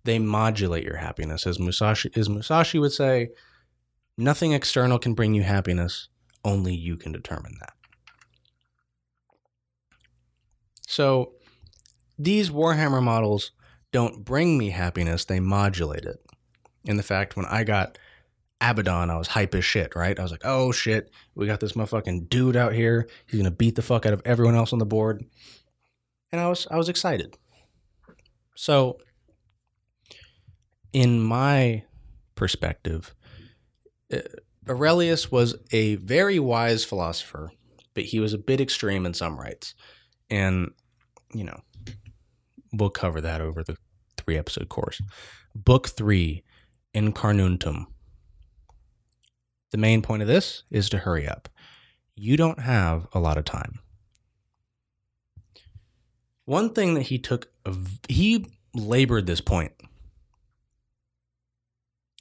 they 0.05 0.19
modulate 0.19 0.85
your 0.85 0.97
happiness. 0.97 1.47
As 1.47 1.59
Musashi, 1.59 2.11
as 2.17 2.29
Musashi 2.29 2.79
would 2.79 2.93
say, 2.93 3.31
nothing 4.17 4.53
external 4.53 4.99
can 4.99 5.15
bring 5.15 5.35
you 5.35 5.43
happiness, 5.43 6.09
only 6.45 6.75
you 6.75 6.97
can 6.97 7.13
determine 7.13 7.57
that. 7.61 7.73
So 10.87 11.33
these 12.19 12.51
Warhammer 12.51 13.03
models 13.03 13.53
don't 13.93 14.25
bring 14.25 14.59
me 14.59 14.71
happiness, 14.71 15.25
they 15.25 15.41
modulate 15.41 16.05
it. 16.05 16.19
In 16.85 16.97
the 16.97 17.03
fact, 17.03 17.37
when 17.37 17.47
I 17.47 17.65
got 17.65 17.99
Abaddon, 18.61 19.11
I 19.11 19.17
was 19.17 19.29
hype 19.29 19.55
as 19.55 19.65
shit, 19.65 19.97
right? 19.97 20.19
I 20.19 20.23
was 20.23 20.31
like, 20.31 20.45
oh 20.45 20.73
shit, 20.73 21.11
we 21.35 21.47
got 21.47 21.61
this 21.61 21.73
motherfucking 21.73 22.29
dude 22.29 22.57
out 22.57 22.75
here. 22.75 23.09
He's 23.27 23.41
gonna 23.41 23.51
beat 23.51 23.75
the 23.75 23.83
fuck 23.83 24.05
out 24.05 24.13
of 24.13 24.23
everyone 24.25 24.55
else 24.55 24.73
on 24.73 24.79
the 24.79 24.87
board. 24.87 25.25
And 26.33 26.41
I 26.41 26.49
was 26.49 26.67
I 26.71 26.77
was 26.77 26.89
excited. 26.89 27.37
So 28.55 28.99
in 30.93 31.21
my 31.21 31.85
perspective, 32.35 33.15
uh, 34.13 34.19
Aurelius 34.69 35.31
was 35.31 35.57
a 35.73 35.97
very 35.97 36.39
wise 36.39 36.85
philosopher, 36.85 37.51
but 37.95 38.05
he 38.05 38.21
was 38.21 38.33
a 38.33 38.39
bit 38.39 38.61
extreme 38.61 39.07
in 39.07 39.15
some 39.15 39.39
rights. 39.39 39.75
And, 40.29 40.71
you 41.33 41.45
know, 41.45 41.61
we'll 42.73 42.91
cover 42.91 43.21
that 43.21 43.41
over 43.41 43.63
the 43.63 43.77
three 44.17 44.39
episode 44.39 44.69
course. 44.69 45.01
Book 45.55 45.89
three, 45.89 46.45
In 46.95 47.13
Carnuntum. 47.13 47.87
The 49.73 49.79
main 49.79 50.03
point 50.03 50.23
of 50.23 50.29
this 50.29 50.65
is 50.71 50.89
to 50.91 50.99
hurry 50.99 51.27
up. 51.27 51.49
You 52.15 52.37
don't 52.37 52.61
have 52.61 53.07
a 53.13 53.21
lot 53.21 53.39
of 53.39 53.45
time. 53.45 53.79
One 56.45 56.73
thing 56.75 56.95
that 56.95 57.03
he 57.03 57.19
took, 57.19 57.49
he 58.09 58.47
labored 58.75 59.27
this 59.27 59.41
point 59.41 59.73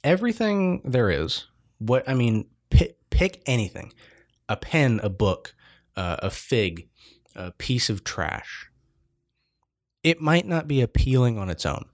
everything 0.04 0.82
there 0.84 1.10
is. 1.10 1.46
What 1.78 2.08
I 2.08 2.14
mean, 2.14 2.46
pick, 2.70 2.98
pick 3.10 3.42
anything: 3.46 3.92
a 4.48 4.56
pen, 4.56 5.00
a 5.02 5.08
book, 5.08 5.54
uh, 5.96 6.16
a 6.20 6.30
fig, 6.30 6.88
a 7.34 7.52
piece 7.52 7.90
of 7.90 8.04
trash. 8.04 8.70
It 10.02 10.20
might 10.20 10.46
not 10.46 10.66
be 10.66 10.80
appealing 10.80 11.38
on 11.38 11.50
its 11.50 11.66
own, 11.66 11.84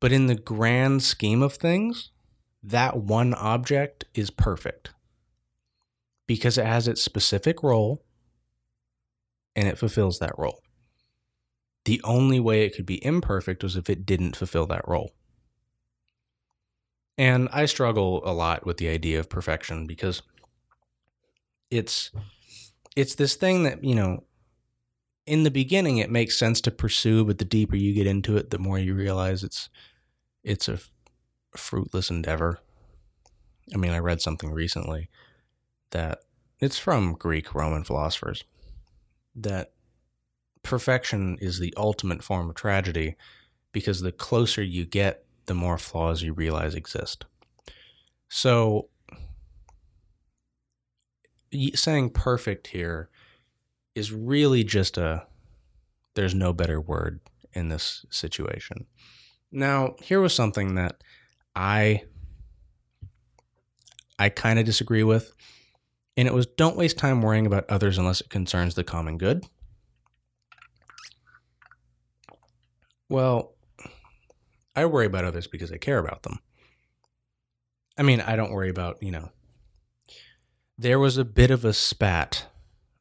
but 0.00 0.12
in 0.12 0.26
the 0.26 0.34
grand 0.34 1.02
scheme 1.02 1.42
of 1.42 1.54
things, 1.54 2.10
that 2.62 2.96
one 2.96 3.32
object 3.34 4.04
is 4.14 4.30
perfect 4.30 4.90
because 6.26 6.58
it 6.58 6.66
has 6.66 6.88
its 6.88 7.02
specific 7.02 7.62
role 7.62 8.04
and 9.54 9.68
it 9.68 9.78
fulfills 9.78 10.18
that 10.18 10.38
role. 10.38 10.60
The 11.84 12.00
only 12.04 12.40
way 12.40 12.64
it 12.64 12.74
could 12.74 12.84
be 12.84 13.04
imperfect 13.04 13.62
was 13.62 13.76
if 13.76 13.88
it 13.88 14.04
didn't 14.04 14.36
fulfill 14.36 14.66
that 14.66 14.86
role. 14.86 15.12
And 17.18 17.48
I 17.52 17.66
struggle 17.66 18.22
a 18.24 18.32
lot 18.32 18.66
with 18.66 18.76
the 18.76 18.88
idea 18.88 19.18
of 19.18 19.28
perfection 19.28 19.86
because 19.86 20.22
it's 21.70 22.10
it's 22.94 23.14
this 23.14 23.34
thing 23.34 23.64
that, 23.64 23.84
you 23.84 23.94
know, 23.94 24.24
in 25.26 25.42
the 25.42 25.50
beginning 25.50 25.98
it 25.98 26.10
makes 26.10 26.38
sense 26.38 26.60
to 26.62 26.70
pursue, 26.70 27.24
but 27.24 27.38
the 27.38 27.44
deeper 27.44 27.76
you 27.76 27.94
get 27.94 28.06
into 28.06 28.36
it, 28.36 28.50
the 28.50 28.58
more 28.58 28.78
you 28.78 28.94
realize 28.94 29.42
it's 29.42 29.68
it's 30.44 30.68
a 30.68 30.78
fruitless 31.56 32.10
endeavor. 32.10 32.60
I 33.74 33.76
mean, 33.76 33.92
I 33.92 33.98
read 33.98 34.20
something 34.20 34.52
recently 34.52 35.08
that 35.90 36.20
it's 36.60 36.78
from 36.78 37.14
Greek 37.14 37.54
Roman 37.54 37.84
philosophers 37.84 38.44
that 39.34 39.72
perfection 40.62 41.36
is 41.40 41.58
the 41.58 41.74
ultimate 41.76 42.22
form 42.24 42.48
of 42.48 42.56
tragedy 42.56 43.16
because 43.72 44.00
the 44.00 44.12
closer 44.12 44.62
you 44.62 44.86
get, 44.86 45.25
the 45.46 45.54
more 45.54 45.78
flaws 45.78 46.22
you 46.22 46.32
realize 46.32 46.74
exist. 46.74 47.24
So, 48.28 48.88
saying 51.74 52.10
perfect 52.10 52.68
here 52.68 53.08
is 53.94 54.12
really 54.12 54.64
just 54.64 54.98
a 54.98 55.26
there's 56.14 56.34
no 56.34 56.52
better 56.52 56.80
word 56.80 57.20
in 57.52 57.68
this 57.68 58.04
situation. 58.10 58.86
Now, 59.52 59.94
here 60.02 60.20
was 60.20 60.34
something 60.34 60.74
that 60.74 61.02
I 61.54 62.02
I 64.18 64.28
kind 64.28 64.58
of 64.58 64.64
disagree 64.64 65.02
with, 65.02 65.32
and 66.16 66.26
it 66.26 66.34
was 66.34 66.46
don't 66.46 66.76
waste 66.76 66.98
time 66.98 67.22
worrying 67.22 67.46
about 67.46 67.68
others 67.70 67.98
unless 67.98 68.20
it 68.20 68.30
concerns 68.30 68.74
the 68.74 68.84
common 68.84 69.18
good. 69.18 69.44
Well, 73.08 73.55
I 74.76 74.84
worry 74.84 75.06
about 75.06 75.24
others 75.24 75.46
because 75.46 75.72
I 75.72 75.78
care 75.78 75.98
about 75.98 76.22
them. 76.22 76.38
I 77.98 78.02
mean, 78.02 78.20
I 78.20 78.36
don't 78.36 78.52
worry 78.52 78.68
about, 78.68 79.02
you 79.02 79.10
know, 79.10 79.30
there 80.76 80.98
was 80.98 81.16
a 81.16 81.24
bit 81.24 81.50
of 81.50 81.64
a 81.64 81.72
spat, 81.72 82.46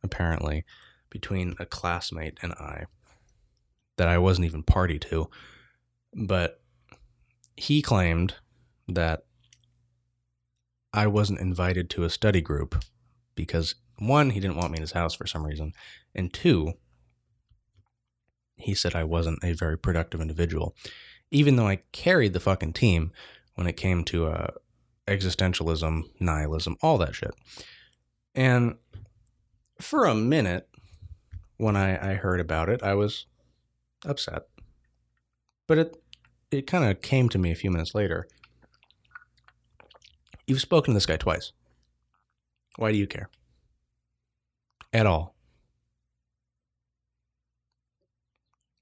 apparently, 0.02 0.64
between 1.10 1.56
a 1.60 1.66
classmate 1.66 2.38
and 2.42 2.54
I 2.54 2.86
that 3.98 4.08
I 4.08 4.18
wasn't 4.18 4.46
even 4.46 4.64
party 4.64 5.00
to. 5.00 5.30
But 6.14 6.62
he 7.58 7.82
claimed 7.82 8.36
that 8.88 9.26
I 10.94 11.08
wasn't 11.08 11.40
invited 11.40 11.90
to 11.92 12.04
a 12.04 12.10
study 12.10 12.42
group 12.42 12.84
because 13.36 13.76
one, 14.00 14.30
he 14.30 14.40
didn't 14.40 14.58
want 14.58 14.72
me 14.72 14.78
in 14.78 14.82
his 14.82 14.94
house 14.94 15.14
for 15.14 15.28
some 15.28 15.46
reason, 15.46 15.74
and 16.14 16.34
two, 16.34 16.74
he 18.58 18.74
said 18.74 18.96
I 18.96 19.04
wasn't 19.04 19.44
a 19.44 19.54
very 19.54 19.78
productive 19.78 20.22
individual, 20.22 20.76
even 21.36 21.58
though 21.58 21.68
I 21.68 21.82
carried 21.92 22.32
the 22.32 22.40
fucking 22.40 22.72
team 22.72 23.12
when 23.56 23.68
it 23.68 23.76
came 23.76 24.06
to 24.06 24.28
uh, 24.28 24.48
existentialism, 25.06 26.04
nihilism, 26.18 26.78
all 26.82 26.98
that 27.00 27.14
shit. 27.14 27.36
And 28.34 28.76
for 29.82 30.06
a 30.06 30.16
minute, 30.16 30.70
when 31.58 31.76
I, 31.76 32.12
I 32.12 32.14
heard 32.14 32.40
about 32.40 32.70
it, 32.70 32.82
I 32.82 32.94
was 32.94 33.26
upset. 34.06 34.44
But 35.68 35.78
it 35.78 35.98
it 36.52 36.68
kind 36.68 36.86
of 36.86 37.02
came 37.02 37.28
to 37.28 37.38
me 37.38 37.52
a 37.52 37.56
few 37.56 37.70
minutes 37.70 37.94
later. 37.94 38.30
You've 40.48 40.62
spoken 40.62 40.94
to 40.94 40.96
this 40.96 41.06
guy 41.06 41.18
twice. 41.18 41.52
Why 42.78 42.94
do 42.94 42.98
you 42.98 43.08
care? 43.08 43.30
At 44.94 45.06
all. 45.06 45.36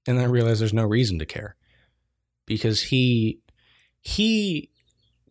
And 0.06 0.20
I 0.20 0.24
realized 0.24 0.60
there's 0.60 0.72
no 0.72 0.84
reason 0.84 1.18
to 1.18 1.26
care 1.26 1.56
because 2.46 2.82
he 2.82 3.40
he 4.00 4.70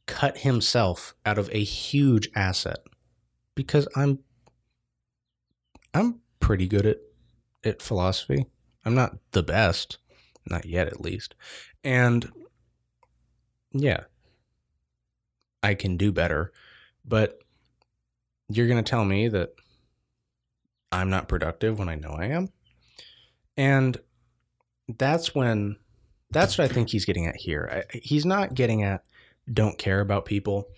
cut 0.05 0.39
himself 0.39 1.15
out 1.25 1.37
of 1.37 1.49
a 1.51 1.63
huge 1.63 2.29
asset 2.35 2.79
because 3.55 3.87
I'm 3.95 4.19
I'm 5.93 6.19
pretty 6.39 6.67
good 6.67 6.85
at 6.85 6.97
at 7.63 7.81
philosophy. 7.81 8.45
I'm 8.85 8.95
not 8.95 9.17
the 9.31 9.43
best, 9.43 9.97
not 10.49 10.65
yet 10.65 10.87
at 10.87 11.01
least. 11.01 11.35
And 11.83 12.29
yeah, 13.71 14.01
I 15.61 15.75
can 15.75 15.97
do 15.97 16.11
better, 16.11 16.51
but 17.05 17.39
you're 18.49 18.67
going 18.67 18.83
to 18.83 18.89
tell 18.89 19.05
me 19.05 19.29
that 19.29 19.53
I'm 20.91 21.09
not 21.09 21.27
productive 21.27 21.79
when 21.79 21.89
I 21.89 21.95
know 21.95 22.11
I 22.11 22.25
am. 22.25 22.49
And 23.57 23.97
that's 24.87 25.33
when 25.33 25.77
that's 26.33 26.57
what 26.57 26.69
I 26.69 26.73
think 26.73 26.89
he's 26.89 27.05
getting 27.05 27.27
at 27.27 27.35
here. 27.35 27.85
I, 27.93 27.97
he's 27.97 28.25
not 28.25 28.53
getting 28.53 28.83
at 28.83 29.03
don't 29.51 29.77
care 29.77 29.99
about 29.99 30.25
people, 30.25 30.69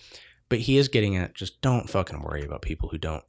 but 0.50 0.60
he 0.60 0.78
is 0.78 0.88
getting 0.88 1.16
at 1.16 1.34
just 1.34 1.62
don't 1.62 1.90
fucking 1.90 2.22
worry 2.22 2.44
about 2.44 2.62
people 2.62 2.90
who 2.90 2.98
don't 2.98 3.24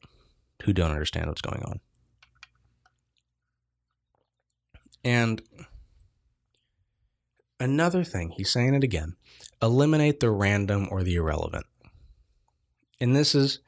who 0.62 0.72
don't 0.72 0.90
understand 0.90 1.26
what's 1.28 1.42
going 1.42 1.62
on. 1.62 1.80
And 5.04 5.42
another 7.60 8.02
thing, 8.02 8.30
he's 8.30 8.50
saying 8.50 8.74
it 8.74 8.84
again 8.84 9.16
eliminate 9.62 10.20
the 10.20 10.30
random 10.30 10.88
or 10.90 11.02
the 11.02 11.14
irrelevant. 11.14 11.64
And 13.00 13.14
this 13.14 13.34
is 13.34 13.60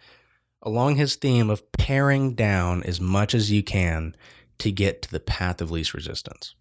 along 0.62 0.96
his 0.96 1.16
theme 1.16 1.48
of 1.50 1.70
paring 1.72 2.34
down 2.34 2.82
as 2.82 3.00
much 3.00 3.34
as 3.34 3.50
you 3.50 3.62
can 3.62 4.14
to 4.58 4.72
get 4.72 5.02
to 5.02 5.10
the 5.10 5.20
path 5.20 5.60
of 5.60 5.70
least 5.70 5.94
resistance. 5.94 6.54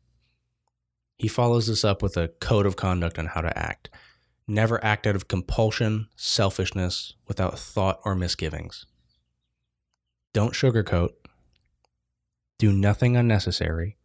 He 1.18 1.28
follows 1.28 1.68
this 1.68 1.84
up 1.84 2.02
with 2.02 2.16
a 2.16 2.30
code 2.40 2.66
of 2.66 2.76
conduct 2.76 3.18
on 3.18 3.28
how 3.28 3.42
to 3.42 3.58
act. 3.58 3.90
Never 4.48 4.84
act 4.84 5.08
out 5.08 5.16
of 5.16 5.28
compulsion, 5.28 6.08
selfishness, 6.16 7.14
without 7.28 7.60
thought 7.60 8.00
or 8.06 8.16
misgivings. 8.16 8.86
Don't 10.34 10.54
sugarcoat. 10.54 11.10
Do 12.60 12.72
nothing 12.72 13.18
unnecessary. 13.18 13.98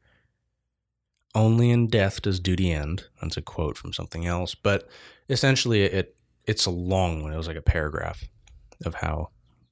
Only 1.35 1.70
in 1.70 1.88
death 1.88 2.22
does 2.22 2.40
duty 2.40 2.72
end. 2.72 3.05
That's 3.20 3.37
a 3.37 3.42
quote 3.42 3.79
from 3.79 3.92
something 3.92 4.27
else, 4.27 4.55
but 4.55 4.88
essentially 5.29 5.83
it 5.85 6.16
it's 6.44 6.66
a 6.66 6.70
long 6.70 7.22
one. 7.22 7.33
It 7.33 7.37
was 7.37 7.46
like 7.46 7.57
a 7.57 7.62
paragraph 7.62 8.25
of 8.85 8.96
how 8.96 9.29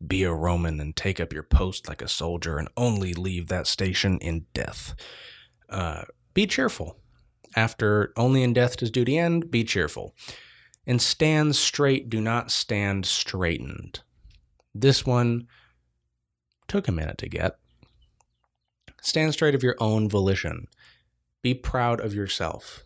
be 0.07 0.22
a 0.22 0.33
Roman 0.33 0.81
and 0.81 0.94
take 0.94 1.20
up 1.20 1.33
your 1.33 1.42
post 1.42 1.88
like 1.88 2.00
a 2.00 2.09
soldier 2.09 2.59
and 2.59 2.68
only 2.76 3.12
leave 3.12 3.48
that 3.48 3.66
station 3.66 4.18
in 4.18 4.46
death. 4.55 4.94
Uh, 5.68 6.05
be 6.33 6.46
cheerful. 6.46 6.99
After 7.56 8.12
only 8.16 8.42
in 8.42 8.52
death 8.52 8.76
does 8.76 8.90
duty 8.90 9.18
end, 9.18 9.50
be 9.50 9.64
cheerful. 9.64 10.14
And 10.86 11.00
stand 11.00 11.56
straight, 11.56 12.08
do 12.08 12.20
not 12.20 12.50
stand 12.50 13.06
straightened. 13.06 14.00
This 14.74 15.04
one 15.04 15.46
took 16.68 16.88
a 16.88 16.92
minute 16.92 17.18
to 17.18 17.28
get. 17.28 17.56
Stand 19.02 19.32
straight 19.32 19.54
of 19.54 19.62
your 19.62 19.76
own 19.80 20.08
volition. 20.08 20.68
Be 21.42 21.54
proud 21.54 22.00
of 22.00 22.14
yourself. 22.14 22.84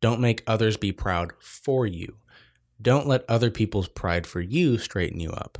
Don't 0.00 0.20
make 0.20 0.42
others 0.46 0.76
be 0.76 0.92
proud 0.92 1.32
for 1.38 1.86
you. 1.86 2.16
Don't 2.80 3.06
let 3.06 3.28
other 3.28 3.50
people's 3.50 3.88
pride 3.88 4.26
for 4.26 4.40
you 4.40 4.78
straighten 4.78 5.20
you 5.20 5.30
up. 5.30 5.58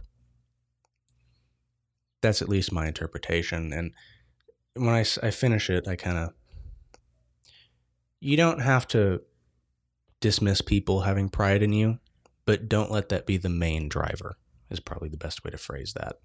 That's 2.23 2.41
at 2.41 2.49
least 2.49 2.73
my 2.73 2.87
interpretation. 2.87 3.73
And 3.73 3.93
when 4.75 4.95
I, 4.95 5.05
I 5.23 5.31
finish 5.31 5.69
it, 5.69 5.87
I 5.87 5.97
kind 5.97 6.19
of. 6.19 6.33
You 8.21 8.37
don't 8.37 8.61
have 8.61 8.87
to 8.89 9.23
dismiss 10.21 10.61
people 10.61 11.01
having 11.01 11.31
pride 11.31 11.63
in 11.63 11.73
you, 11.73 11.99
but 12.45 12.69
don't 12.69 12.91
let 12.91 13.09
that 13.09 13.27
be 13.27 13.39
the 13.39 13.49
main 13.49 13.89
driver, 13.89 14.37
is 14.69 14.81
probably 14.81 15.09
the 15.09 15.17
best 15.17 15.43
way 15.43 15.51
to 15.51 15.59
phrase 15.59 15.95
that. 15.95 16.17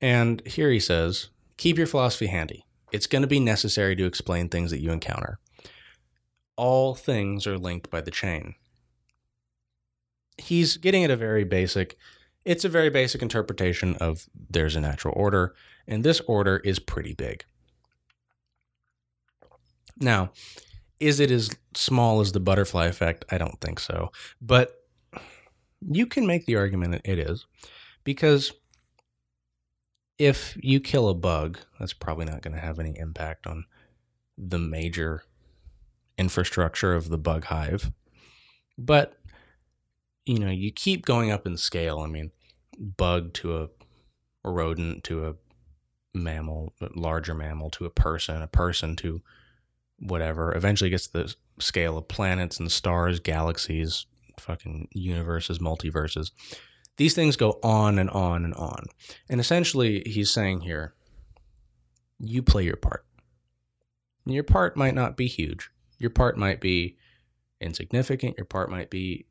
And 0.00 0.46
here 0.46 0.70
he 0.70 0.80
says 0.80 1.30
keep 1.56 1.76
your 1.76 1.86
philosophy 1.86 2.26
handy. 2.26 2.64
It's 2.92 3.06
going 3.06 3.22
to 3.22 3.28
be 3.28 3.40
necessary 3.40 3.96
to 3.96 4.06
explain 4.06 4.48
things 4.48 4.70
that 4.70 4.80
you 4.80 4.92
encounter. 4.92 5.38
All 6.56 6.94
things 6.94 7.46
are 7.46 7.58
linked 7.58 7.90
by 7.90 8.00
the 8.00 8.10
chain. 8.10 8.54
He's 10.36 10.76
getting 10.76 11.04
at 11.04 11.10
a 11.10 11.16
very 11.16 11.44
basic, 11.44 11.96
it's 12.44 12.64
a 12.64 12.68
very 12.68 12.90
basic 12.90 13.22
interpretation 13.22 13.96
of 13.96 14.28
there's 14.48 14.76
a 14.76 14.80
natural 14.80 15.14
order, 15.16 15.54
and 15.86 16.04
this 16.04 16.20
order 16.26 16.58
is 16.58 16.78
pretty 16.78 17.12
big. 17.12 17.44
Now, 20.00 20.30
is 21.00 21.20
it 21.20 21.30
as 21.30 21.50
small 21.74 22.20
as 22.20 22.32
the 22.32 22.40
butterfly 22.40 22.86
effect? 22.86 23.24
I 23.30 23.38
don't 23.38 23.60
think 23.60 23.80
so. 23.80 24.10
But 24.40 24.74
you 25.80 26.06
can 26.06 26.26
make 26.26 26.46
the 26.46 26.56
argument 26.56 26.92
that 26.92 27.10
it 27.10 27.18
is 27.18 27.46
because 28.04 28.52
if 30.18 30.56
you 30.60 30.80
kill 30.80 31.08
a 31.08 31.14
bug, 31.14 31.58
that's 31.78 31.92
probably 31.92 32.24
not 32.24 32.42
going 32.42 32.54
to 32.54 32.60
have 32.60 32.78
any 32.78 32.98
impact 32.98 33.46
on 33.46 33.64
the 34.36 34.58
major 34.58 35.22
infrastructure 36.16 36.94
of 36.94 37.08
the 37.08 37.18
bug 37.18 37.44
hive. 37.44 37.92
But 38.76 39.14
you 40.26 40.38
know, 40.38 40.50
you 40.50 40.70
keep 40.70 41.06
going 41.06 41.30
up 41.30 41.46
in 41.46 41.56
scale. 41.56 42.00
I 42.00 42.06
mean, 42.06 42.32
bug 42.78 43.32
to 43.34 43.62
a, 43.62 43.68
rodent 44.44 45.04
to 45.04 45.26
a 45.26 45.34
mammal, 46.14 46.74
larger 46.94 47.34
mammal 47.34 47.70
to 47.70 47.86
a 47.86 47.90
person, 47.90 48.42
a 48.42 48.46
person 48.46 48.94
to 48.96 49.22
whatever. 49.98 50.54
Eventually 50.54 50.90
gets 50.90 51.06
to 51.08 51.12
the 51.12 51.34
scale 51.58 51.98
of 51.98 52.08
planets 52.08 52.58
and 52.58 52.70
stars, 52.70 53.20
galaxies, 53.20 54.06
fucking 54.38 54.88
universes, 54.92 55.58
multiverses. 55.58 56.30
These 56.96 57.14
things 57.14 57.36
go 57.36 57.58
on 57.62 57.98
and 57.98 58.10
on 58.10 58.44
and 58.44 58.54
on. 58.54 58.86
And 59.28 59.40
essentially, 59.40 60.02
he's 60.06 60.30
saying 60.30 60.62
here, 60.62 60.94
you 62.18 62.42
play 62.42 62.64
your 62.64 62.76
part. 62.76 63.04
And 64.24 64.34
your 64.34 64.44
part 64.44 64.76
might 64.76 64.94
not 64.94 65.16
be 65.16 65.26
huge. 65.26 65.70
Your 65.98 66.10
part 66.10 66.36
might 66.36 66.60
be 66.60 66.96
insignificant. 67.60 68.36
Your 68.36 68.46
part 68.46 68.70
might 68.70 68.90
be 68.90 69.26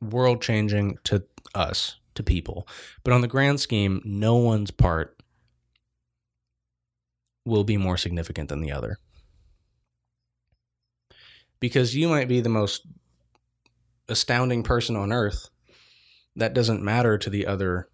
world 0.00 0.42
changing 0.42 0.98
to 1.04 1.22
us, 1.54 1.96
to 2.14 2.22
people. 2.22 2.66
But 3.04 3.12
on 3.12 3.20
the 3.20 3.28
grand 3.28 3.60
scheme, 3.60 4.02
no 4.04 4.36
one's 4.36 4.70
part 4.70 5.16
will 7.44 7.64
be 7.64 7.76
more 7.76 7.96
significant 7.96 8.48
than 8.48 8.60
the 8.60 8.72
other. 8.72 8.98
Because 11.60 11.94
you 11.94 12.08
might 12.08 12.28
be 12.28 12.40
the 12.40 12.48
most 12.48 12.86
astounding 14.08 14.62
person 14.62 14.96
on 14.96 15.12
earth. 15.12 15.48
That 16.36 16.54
doesn't 16.54 16.82
matter 16.82 17.18
to 17.18 17.30
the 17.30 17.46
other 17.46 17.88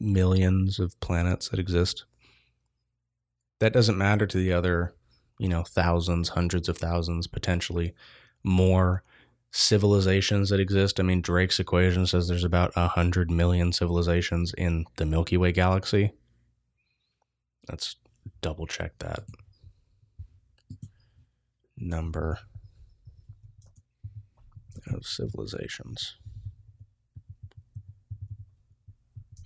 millions 0.00 0.78
of 0.78 0.98
planets 1.00 1.48
that 1.48 1.58
exist. 1.58 2.04
That 3.60 3.72
doesn't 3.72 3.98
matter 3.98 4.26
to 4.26 4.36
the 4.36 4.52
other, 4.52 4.94
you 5.38 5.48
know, 5.48 5.62
thousands, 5.62 6.30
hundreds 6.30 6.68
of 6.68 6.76
thousands, 6.76 7.26
potentially 7.26 7.94
more 8.44 9.02
civilizations 9.50 10.50
that 10.50 10.60
exist. 10.60 11.00
I 11.00 11.02
mean, 11.02 11.22
Drake's 11.22 11.58
equation 11.58 12.06
says 12.06 12.28
there's 12.28 12.44
about 12.44 12.72
a 12.76 12.88
hundred 12.88 13.30
million 13.30 13.72
civilizations 13.72 14.52
in 14.58 14.84
the 14.96 15.06
Milky 15.06 15.36
Way 15.36 15.52
galaxy. 15.52 16.12
Let's 17.68 17.96
double 18.42 18.66
check 18.66 18.98
that 18.98 19.20
number 21.78 22.38
of 24.86 25.06
civilizations 25.06 26.16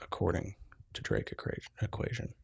according 0.00 0.54
to 0.92 1.02
Drake 1.02 1.32
equation. 1.80 2.34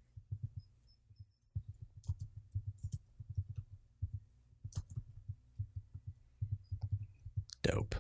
Dope. 7.63 7.97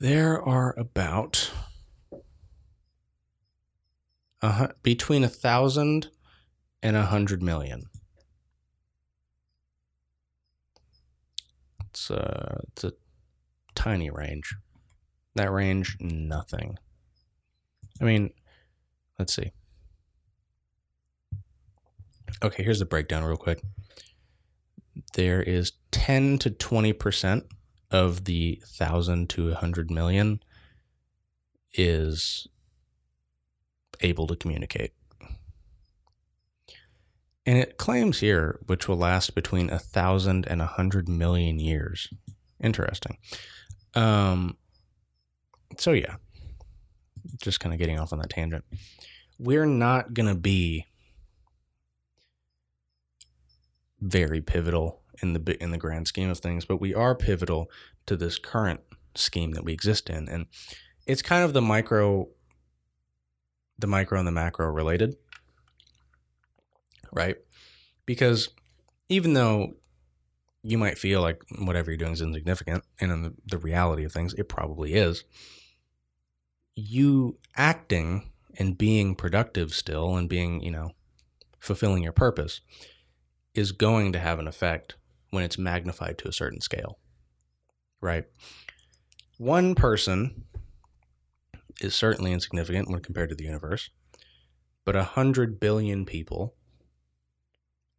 There 0.00 0.42
are 0.42 0.74
about 0.78 1.50
uh, 4.42 4.68
between 4.82 5.22
a 5.22 5.28
thousand 5.28 6.08
and 6.82 6.96
a 6.96 7.04
hundred 7.04 7.42
million. 7.42 7.89
It's 12.10 12.18
uh, 12.18 12.60
it's 12.68 12.84
a 12.84 12.92
tiny 13.74 14.10
range. 14.10 14.54
That 15.34 15.52
range, 15.52 15.96
nothing. 16.00 16.78
I 18.00 18.04
mean, 18.04 18.30
let's 19.18 19.34
see. 19.34 19.52
Okay, 22.42 22.62
here's 22.62 22.78
the 22.78 22.84
breakdown 22.84 23.24
real 23.24 23.36
quick. 23.36 23.60
There 25.14 25.42
is 25.42 25.72
10 25.92 26.38
to 26.38 26.50
20% 26.50 27.44
of 27.90 28.24
the 28.24 28.62
1000 28.78 29.28
to 29.30 29.48
100 29.48 29.90
million 29.90 30.40
is 31.74 32.48
able 34.00 34.26
to 34.26 34.36
communicate. 34.36 34.92
And 37.46 37.58
it 37.58 37.78
claims 37.78 38.20
here, 38.20 38.60
which 38.66 38.86
will 38.86 38.98
last 38.98 39.34
between 39.34 39.70
a 39.70 39.78
thousand 39.78 40.46
and 40.46 40.60
a 40.60 40.66
hundred 40.66 41.08
million 41.08 41.58
years. 41.58 42.08
Interesting. 42.62 43.16
Um, 43.94 44.56
so 45.78 45.92
yeah, 45.92 46.16
just 47.42 47.60
kind 47.60 47.72
of 47.72 47.78
getting 47.78 47.98
off 47.98 48.12
on 48.12 48.18
that 48.18 48.30
tangent. 48.30 48.64
We're 49.38 49.66
not 49.66 50.12
going 50.12 50.28
to 50.28 50.34
be 50.34 50.86
very 54.00 54.40
pivotal 54.40 55.00
in 55.22 55.32
the 55.32 55.62
in 55.62 55.70
the 55.70 55.78
grand 55.78 56.08
scheme 56.08 56.30
of 56.30 56.38
things, 56.38 56.64
but 56.64 56.80
we 56.80 56.94
are 56.94 57.14
pivotal 57.14 57.70
to 58.06 58.16
this 58.16 58.38
current 58.38 58.80
scheme 59.14 59.52
that 59.52 59.64
we 59.64 59.72
exist 59.72 60.08
in, 60.10 60.28
and 60.28 60.46
it's 61.06 61.22
kind 61.22 61.44
of 61.44 61.52
the 61.52 61.62
micro, 61.62 62.28
the 63.78 63.86
micro 63.86 64.18
and 64.18 64.26
the 64.26 64.32
macro 64.32 64.70
related, 64.70 65.16
right? 67.12 67.36
Because 68.06 68.50
even 69.08 69.34
though 69.34 69.74
you 70.62 70.78
might 70.78 70.98
feel 70.98 71.20
like 71.22 71.42
whatever 71.58 71.90
you're 71.90 71.98
doing 71.98 72.12
is 72.12 72.20
insignificant, 72.20 72.84
and 73.00 73.10
in 73.10 73.22
the, 73.22 73.34
the 73.46 73.58
reality 73.58 74.04
of 74.04 74.12
things, 74.12 74.34
it 74.34 74.48
probably 74.48 74.94
is. 74.94 75.24
You 76.74 77.38
acting 77.56 78.30
and 78.58 78.76
being 78.76 79.14
productive 79.14 79.72
still, 79.74 80.16
and 80.16 80.28
being 80.28 80.62
you 80.62 80.70
know 80.70 80.92
fulfilling 81.58 82.02
your 82.02 82.12
purpose 82.12 82.60
is 83.54 83.72
going 83.72 84.12
to 84.12 84.18
have 84.18 84.38
an 84.38 84.48
effect 84.48 84.96
when 85.30 85.44
it's 85.44 85.58
magnified 85.58 86.18
to 86.18 86.28
a 86.28 86.32
certain 86.32 86.60
scale, 86.60 86.98
right? 88.00 88.24
One 89.38 89.74
person 89.74 90.44
is 91.80 91.94
certainly 91.94 92.32
insignificant 92.32 92.90
when 92.90 93.00
compared 93.00 93.30
to 93.30 93.34
the 93.34 93.44
universe, 93.44 93.90
but 94.84 94.96
a 94.96 95.04
hundred 95.04 95.60
billion 95.60 96.04
people, 96.04 96.54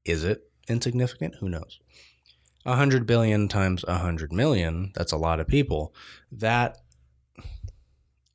is 0.06 0.24
it 0.24 0.50
insignificant? 0.68 1.36
Who 1.40 1.50
knows? 1.50 1.80
A 2.66 2.76
hundred 2.76 3.06
billion 3.08 3.48
times 3.48 3.84
a 3.88 3.98
hundred 3.98 4.32
million, 4.32 4.92
that's 4.96 5.12
a 5.12 5.18
lot 5.18 5.40
of 5.40 5.48
people. 5.48 5.94
That 6.32 6.78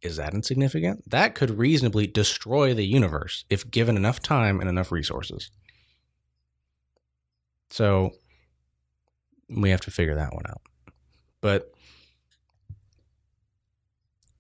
is 0.03 0.17
that 0.17 0.35
insignificant? 0.35 1.09
That 1.11 1.35
could 1.35 1.59
reasonably 1.59 2.07
destroy 2.07 2.75
the 2.75 2.87
universe 2.87 3.45
if 3.51 3.71
given 3.71 3.97
enough 3.97 4.21
time 4.21 4.61
and 4.61 4.69
enough 4.69 4.93
resources. 4.93 5.51
So 7.71 8.13
we 9.49 9.71
have 9.71 9.81
to 9.83 9.91
figure 9.91 10.15
that 10.15 10.35
one 10.35 10.45
out. 10.49 10.63
But 11.41 11.73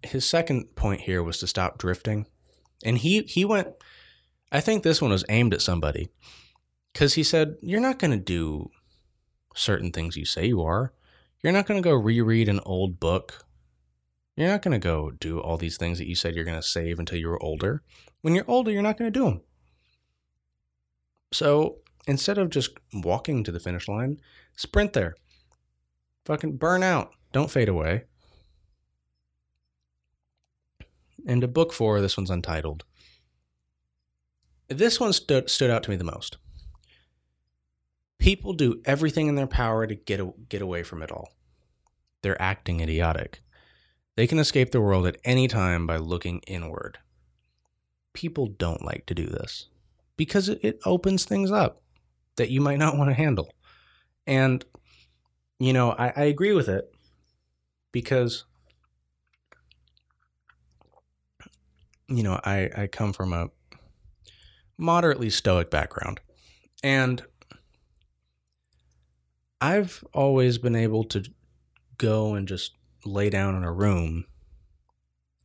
his 0.02 0.28
second 0.28 0.76
point 0.76 1.00
here 1.00 1.22
was 1.22 1.38
to 1.38 1.46
stop 1.46 1.78
drifting. 1.78 2.26
And 2.84 2.98
he 2.98 3.22
he 3.22 3.44
went 3.44 3.68
I 4.52 4.60
think 4.60 4.82
this 4.82 5.02
one 5.02 5.10
was 5.10 5.24
aimed 5.28 5.54
at 5.54 5.62
somebody 5.62 6.08
cuz 6.96 7.14
he 7.14 7.22
said 7.22 7.56
you're 7.60 7.86
not 7.88 7.98
going 7.98 8.10
to 8.10 8.16
do 8.16 8.70
certain 9.54 9.92
things 9.92 10.16
you 10.16 10.24
say 10.24 10.46
you 10.46 10.62
are. 10.62 10.92
You're 11.42 11.52
not 11.52 11.66
going 11.66 11.80
to 11.80 11.88
go 11.88 11.94
reread 11.94 12.48
an 12.48 12.60
old 12.64 12.98
book. 12.98 13.44
You're 14.36 14.48
not 14.48 14.62
going 14.62 14.78
to 14.78 14.84
go 14.92 15.10
do 15.12 15.40
all 15.40 15.56
these 15.56 15.76
things 15.76 15.98
that 15.98 16.08
you 16.08 16.14
said 16.14 16.34
you're 16.34 16.44
going 16.44 16.60
to 16.60 16.66
save 16.66 16.98
until 16.98 17.18
you're 17.18 17.42
older. 17.42 17.82
When 18.22 18.34
you're 18.34 18.50
older, 18.50 18.70
you're 18.70 18.82
not 18.82 18.98
going 18.98 19.12
to 19.12 19.18
do 19.18 19.24
them. 19.24 19.40
So 21.32 21.78
instead 22.06 22.38
of 22.38 22.50
just 22.50 22.70
walking 22.92 23.44
to 23.44 23.52
the 23.52 23.60
finish 23.60 23.88
line, 23.88 24.20
sprint 24.56 24.92
there. 24.92 25.14
Fucking 26.24 26.56
burn 26.56 26.82
out. 26.82 27.12
Don't 27.32 27.50
fade 27.50 27.68
away. 27.68 28.04
And 31.26 31.40
to 31.40 31.48
book 31.48 31.72
four, 31.72 32.00
this 32.00 32.16
one's 32.16 32.30
untitled. 32.30 32.84
This 34.68 35.00
one 35.00 35.12
stood, 35.12 35.48
stood 35.48 35.70
out 35.70 35.82
to 35.84 35.90
me 35.90 35.96
the 35.96 36.04
most. 36.04 36.38
People 38.18 38.52
do 38.52 38.80
everything 38.84 39.26
in 39.26 39.34
their 39.34 39.46
power 39.46 39.86
to 39.86 39.94
get, 39.94 40.20
a, 40.20 40.32
get 40.48 40.62
away 40.62 40.82
from 40.82 41.02
it 41.02 41.12
all. 41.12 41.30
They're 42.22 42.40
acting 42.40 42.80
idiotic. 42.80 43.40
They 44.16 44.26
can 44.26 44.38
escape 44.38 44.70
the 44.70 44.80
world 44.80 45.06
at 45.06 45.18
any 45.24 45.46
time 45.46 45.86
by 45.86 45.98
looking 45.98 46.40
inward. 46.46 46.98
People 48.14 48.46
don't 48.46 48.82
like 48.82 49.04
to 49.06 49.14
do 49.14 49.26
this 49.26 49.68
because 50.16 50.48
it, 50.48 50.58
it 50.62 50.80
opens 50.86 51.24
things 51.24 51.50
up 51.50 51.82
that 52.36 52.50
you 52.50 52.60
might 52.60 52.78
not 52.78 52.96
want 52.96 53.10
to 53.10 53.14
handle. 53.14 53.52
And, 54.26 54.64
you 55.58 55.72
know, 55.72 55.92
I, 55.92 56.12
I 56.16 56.22
agree 56.24 56.52
with 56.52 56.68
it 56.68 56.90
because, 57.92 58.44
you 62.08 62.22
know, 62.22 62.40
I, 62.44 62.70
I 62.76 62.86
come 62.86 63.12
from 63.12 63.32
a 63.32 63.50
moderately 64.78 65.30
stoic 65.30 65.70
background. 65.70 66.20
And 66.82 67.22
I've 69.60 70.04
always 70.12 70.58
been 70.58 70.76
able 70.76 71.04
to 71.04 71.24
go 71.98 72.34
and 72.34 72.46
just 72.46 72.72
lay 73.04 73.30
down 73.30 73.54
in 73.54 73.64
a 73.64 73.72
room 73.72 74.26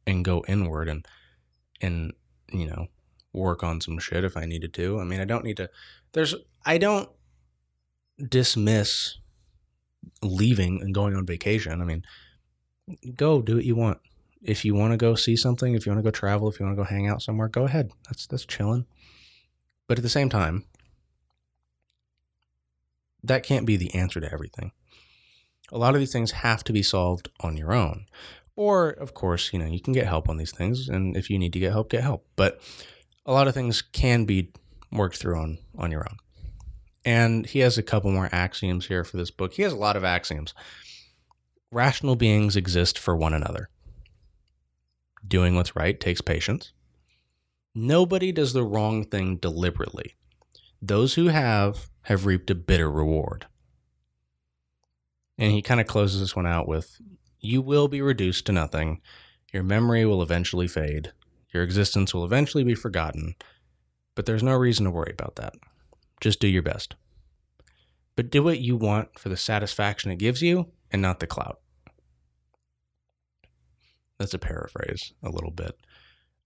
and 0.06 0.26
go 0.26 0.44
inward 0.48 0.90
and 0.90 1.06
and 1.80 2.14
you 2.52 2.66
know 2.66 2.88
work 3.34 3.64
on 3.64 3.80
some 3.80 4.00
shit 4.00 4.24
if 4.24 4.36
I 4.36 4.46
needed 4.46 4.74
to. 4.76 5.00
I 5.00 5.04
mean, 5.04 5.20
I 5.22 5.26
don't 5.26 5.46
need 5.46 5.58
to 5.58 5.70
there's 6.14 6.36
I 6.66 6.78
don't 6.78 7.10
dismiss 8.30 9.18
leaving 10.22 10.82
and 10.82 10.94
going 10.94 11.16
on 11.16 11.26
vacation. 11.26 11.82
I 11.82 11.86
mean, 11.86 12.04
go 13.16 13.42
do 13.42 13.56
what 13.56 13.66
you 13.66 13.76
want. 13.76 14.00
If 14.42 14.66
you 14.66 14.74
want 14.74 14.92
to 14.92 14.98
go 14.98 15.16
see 15.16 15.36
something, 15.36 15.76
if 15.76 15.86
you 15.86 15.92
want 15.92 16.04
to 16.04 16.08
go 16.08 16.12
travel, 16.12 16.50
if 16.50 16.60
you 16.60 16.66
want 16.66 16.76
to 16.76 16.84
go 16.84 16.90
hang 16.90 17.08
out 17.08 17.22
somewhere, 17.22 17.48
go 17.48 17.66
ahead. 17.66 17.92
That's 18.06 18.28
that's 18.28 18.46
chilling. 18.46 18.86
But 19.88 20.00
at 20.00 20.04
the 20.04 20.10
same 20.10 20.30
time, 20.30 20.66
that 23.24 23.44
can't 23.44 23.66
be 23.66 23.78
the 23.78 23.94
answer 23.94 24.20
to 24.20 24.32
everything. 24.32 24.72
A 25.72 25.78
lot 25.78 25.94
of 25.94 26.00
these 26.00 26.12
things 26.12 26.32
have 26.32 26.64
to 26.66 26.74
be 26.74 26.84
solved 26.84 27.30
on 27.40 27.58
your 27.58 27.74
own. 27.74 28.06
Or, 28.56 28.90
of 28.90 29.14
course, 29.14 29.54
you 29.54 29.60
know, 29.60 29.66
you 29.66 29.80
can 29.80 29.94
get 29.94 30.08
help 30.08 30.28
on 30.28 30.38
these 30.38 30.52
things. 30.52 30.90
And 30.90 31.16
if 31.16 31.30
you 31.30 31.40
need 31.40 31.54
to 31.54 31.60
get 31.60 31.72
help, 31.72 31.90
get 31.90 32.04
help. 32.04 32.28
But 32.36 32.60
a 33.26 33.32
lot 33.32 33.48
of 33.48 33.54
things 33.54 33.82
can 33.82 34.26
be 34.26 34.52
worked 34.92 35.18
through 35.18 35.40
on, 35.40 35.58
on 35.78 35.92
your 35.92 36.02
own. 36.02 36.18
And 37.06 37.46
he 37.46 37.60
has 37.60 37.78
a 37.78 37.84
couple 37.84 38.12
more 38.12 38.30
axioms 38.32 38.88
here 38.88 39.04
for 39.04 39.18
this 39.18 39.32
book. 39.32 39.54
He 39.54 39.64
has 39.64 39.74
a 39.74 39.78
lot 39.78 39.96
of 39.96 40.04
axioms. 40.04 40.54
Rational 41.72 42.16
beings 42.16 42.56
exist 42.56 43.00
for 43.00 43.16
one 43.16 43.34
another. 43.34 43.70
Doing 45.26 45.56
what's 45.56 45.76
right 45.76 46.00
takes 46.00 46.22
patience. 46.22 46.74
Nobody 47.74 48.32
does 48.32 48.52
the 48.52 48.64
wrong 48.64 49.06
thing 49.06 49.38
deliberately. 49.38 50.16
Those 50.82 51.14
who 51.14 51.28
have 51.28 51.90
have 52.04 52.26
reaped 52.26 52.50
a 52.50 52.56
bitter 52.56 52.90
reward. 52.90 53.48
And 55.38 55.52
he 55.52 55.62
kind 55.62 55.82
of 55.82 55.88
closes 55.88 56.20
this 56.20 56.36
one 56.36 56.48
out 56.48 56.68
with 56.68 56.98
You 57.40 57.62
will 57.62 57.88
be 57.88 58.02
reduced 58.02 58.46
to 58.46 58.52
nothing. 58.52 59.02
Your 59.54 59.64
memory 59.64 60.06
will 60.06 60.22
eventually 60.22 60.68
fade. 60.68 61.12
Your 61.54 61.64
existence 61.64 62.14
will 62.14 62.26
eventually 62.26 62.64
be 62.64 62.76
forgotten. 62.76 63.36
But 64.16 64.26
there's 64.26 64.44
no 64.44 64.56
reason 64.56 64.86
to 64.86 64.92
worry 64.92 65.12
about 65.12 65.36
that. 65.38 65.54
Just 66.20 66.40
do 66.40 66.48
your 66.48 66.62
best. 66.62 66.96
But 68.16 68.30
do 68.30 68.44
what 68.44 68.60
you 68.60 68.76
want 68.76 69.18
for 69.18 69.30
the 69.30 69.38
satisfaction 69.38 70.12
it 70.12 70.18
gives 70.18 70.42
you 70.42 70.68
and 70.92 71.02
not 71.02 71.20
the 71.20 71.28
clout. 71.28 71.60
That's 74.20 74.34
a 74.34 74.40
paraphrase 74.40 75.14
a 75.24 75.30
little 75.30 75.50
bit. 75.50 75.80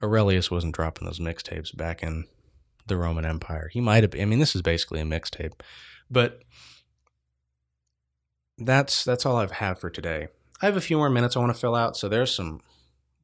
Aurelius 0.01 0.49
wasn't 0.49 0.75
dropping 0.75 1.05
those 1.05 1.19
mixtapes 1.19 1.75
back 1.75 2.03
in 2.03 2.25
the 2.85 2.97
Roman 2.97 3.25
Empire. 3.25 3.69
He 3.71 3.81
might 3.81 4.03
have. 4.03 4.15
I 4.19 4.25
mean, 4.25 4.39
this 4.39 4.55
is 4.55 4.61
basically 4.61 4.99
a 4.99 5.05
mixtape, 5.05 5.53
but 6.09 6.41
that's 8.57 9.03
that's 9.03 9.25
all 9.25 9.37
I've 9.37 9.51
had 9.51 9.79
for 9.79 9.89
today. 9.89 10.27
I 10.61 10.65
have 10.65 10.77
a 10.77 10.81
few 10.81 10.97
more 10.97 11.09
minutes 11.09 11.35
I 11.35 11.39
want 11.39 11.53
to 11.53 11.59
fill 11.59 11.75
out, 11.75 11.97
so 11.97 12.07
there's 12.07 12.33
some 12.33 12.61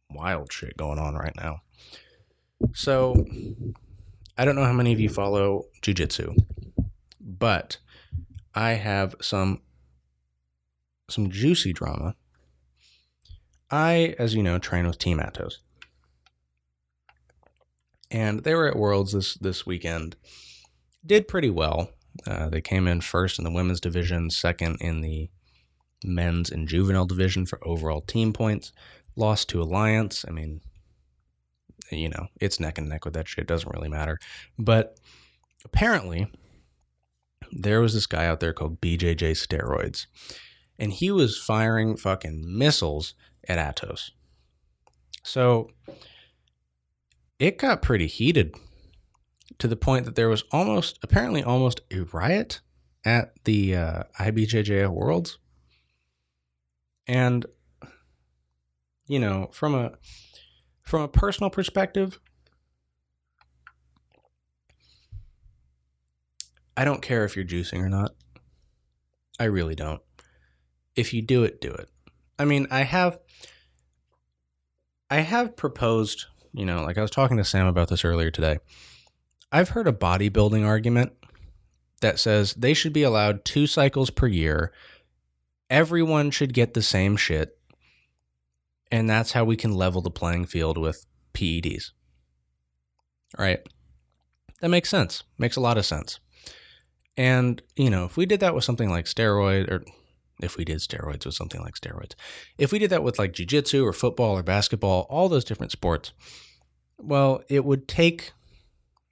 wild 0.09 0.51
shit 0.51 0.77
going 0.77 0.99
on 0.99 1.15
right 1.15 1.35
now. 1.35 1.61
So 2.73 3.25
I 4.37 4.45
don't 4.45 4.55
know 4.55 4.65
how 4.65 4.73
many 4.73 4.93
of 4.93 4.99
you 4.99 5.09
follow 5.09 5.65
jujitsu, 5.81 6.35
but 7.19 7.77
I 8.53 8.71
have 8.71 9.15
some 9.21 9.61
some 11.09 11.29
juicy 11.29 11.73
drama. 11.73 12.15
I, 13.69 14.15
as 14.19 14.35
you 14.35 14.43
know, 14.43 14.59
train 14.59 14.85
with 14.85 14.97
Team 14.97 15.19
Atos. 15.19 15.55
And 18.11 18.43
they 18.43 18.53
were 18.53 18.67
at 18.67 18.75
Worlds 18.75 19.13
this 19.13 19.35
this 19.35 19.65
weekend. 19.65 20.15
Did 21.05 21.27
pretty 21.27 21.49
well. 21.49 21.89
Uh, 22.27 22.49
they 22.49 22.61
came 22.61 22.87
in 22.87 23.01
first 23.01 23.39
in 23.39 23.45
the 23.45 23.51
women's 23.51 23.79
division, 23.79 24.29
second 24.29 24.77
in 24.81 25.01
the 25.01 25.29
men's 26.03 26.49
and 26.51 26.67
juvenile 26.67 27.05
division 27.05 27.45
for 27.45 27.65
overall 27.65 28.01
team 28.01 28.33
points. 28.33 28.71
Lost 29.15 29.49
to 29.49 29.61
Alliance. 29.61 30.25
I 30.27 30.31
mean, 30.31 30.61
you 31.89 32.09
know, 32.09 32.27
it's 32.39 32.59
neck 32.59 32.77
and 32.77 32.89
neck 32.89 33.05
with 33.05 33.13
that 33.13 33.27
shit. 33.27 33.47
Doesn't 33.47 33.73
really 33.73 33.89
matter. 33.89 34.19
But 34.59 34.97
apparently, 35.63 36.27
there 37.51 37.81
was 37.81 37.93
this 37.93 38.05
guy 38.05 38.25
out 38.27 38.39
there 38.39 38.53
called 38.53 38.81
BJJ 38.81 39.31
Steroids, 39.31 40.05
and 40.77 40.93
he 40.93 41.11
was 41.11 41.37
firing 41.37 41.97
fucking 41.97 42.43
missiles 42.45 43.13
at 43.47 43.57
Atos. 43.57 44.11
So 45.23 45.69
it 47.41 47.57
got 47.57 47.81
pretty 47.81 48.05
heated 48.05 48.53
to 49.57 49.67
the 49.67 49.75
point 49.75 50.05
that 50.05 50.13
there 50.15 50.29
was 50.29 50.43
almost, 50.51 50.99
apparently, 51.01 51.43
almost 51.43 51.81
a 51.91 52.01
riot 52.13 52.61
at 53.03 53.33
the 53.45 53.75
uh, 53.75 54.03
IBJJF 54.19 54.89
Worlds. 54.89 55.39
And, 57.07 57.47
you 59.07 59.17
know, 59.17 59.49
from 59.51 59.73
a 59.73 59.93
from 60.83 61.01
a 61.01 61.07
personal 61.07 61.49
perspective, 61.49 62.19
I 66.77 66.85
don't 66.85 67.01
care 67.01 67.25
if 67.25 67.35
you're 67.35 67.43
juicing 67.43 67.79
or 67.79 67.89
not. 67.89 68.11
I 69.39 69.45
really 69.45 69.73
don't. 69.73 70.01
If 70.95 71.11
you 71.11 71.23
do 71.23 71.43
it, 71.43 71.59
do 71.59 71.71
it. 71.71 71.89
I 72.37 72.45
mean, 72.45 72.67
I 72.69 72.83
have 72.83 73.17
I 75.09 75.21
have 75.21 75.57
proposed, 75.57 76.27
you 76.53 76.65
know, 76.65 76.83
like 76.83 76.97
I 76.97 77.01
was 77.01 77.11
talking 77.11 77.37
to 77.37 77.45
Sam 77.45 77.67
about 77.67 77.89
this 77.89 78.05
earlier 78.05 78.31
today. 78.31 78.59
I've 79.51 79.69
heard 79.69 79.87
a 79.87 79.93
bodybuilding 79.93 80.65
argument 80.65 81.13
that 82.01 82.19
says 82.19 82.53
they 82.53 82.73
should 82.73 82.93
be 82.93 83.03
allowed 83.03 83.45
two 83.45 83.67
cycles 83.67 84.09
per 84.09 84.27
year. 84.27 84.71
Everyone 85.69 86.31
should 86.31 86.53
get 86.53 86.73
the 86.73 86.81
same 86.81 87.15
shit. 87.15 87.57
And 88.91 89.09
that's 89.09 89.31
how 89.31 89.45
we 89.45 89.55
can 89.55 89.73
level 89.73 90.01
the 90.01 90.11
playing 90.11 90.45
field 90.45 90.77
with 90.77 91.05
PEDs. 91.33 91.91
Right? 93.37 93.61
That 94.59 94.69
makes 94.69 94.89
sense. 94.89 95.23
Makes 95.37 95.55
a 95.55 95.61
lot 95.61 95.77
of 95.77 95.85
sense. 95.85 96.19
And, 97.17 97.61
you 97.75 97.89
know, 97.89 98.05
if 98.05 98.17
we 98.17 98.25
did 98.25 98.39
that 98.41 98.55
with 98.55 98.63
something 98.63 98.89
like 98.89 99.05
steroid 99.05 99.69
or 99.69 99.83
if 100.41 100.57
we 100.57 100.65
did 100.65 100.77
steroids 100.77 101.25
with 101.25 101.35
something 101.35 101.61
like 101.61 101.75
steroids, 101.75 102.13
if 102.57 102.71
we 102.71 102.79
did 102.79 102.89
that 102.89 103.03
with 103.03 103.19
like 103.19 103.33
jujitsu 103.33 103.83
or 103.83 103.93
football 103.93 104.37
or 104.37 104.43
basketball, 104.43 105.07
all 105.09 105.29
those 105.29 105.45
different 105.45 105.71
sports, 105.71 106.11
well, 106.97 107.43
it 107.49 107.65
would 107.65 107.87
take 107.87 108.33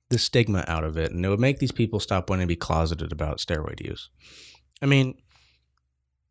the 0.09 0.17
stigma 0.17 0.65
out 0.67 0.83
of 0.83 0.97
it 0.97 1.11
and 1.11 1.25
it 1.25 1.29
would 1.29 1.39
make 1.39 1.59
these 1.59 1.71
people 1.71 1.99
stop 1.99 2.29
wanting 2.29 2.45
to 2.45 2.47
be 2.47 2.55
closeted 2.55 3.11
about 3.11 3.37
steroid 3.37 3.79
use. 3.79 4.09
I 4.81 4.85
mean, 4.85 5.15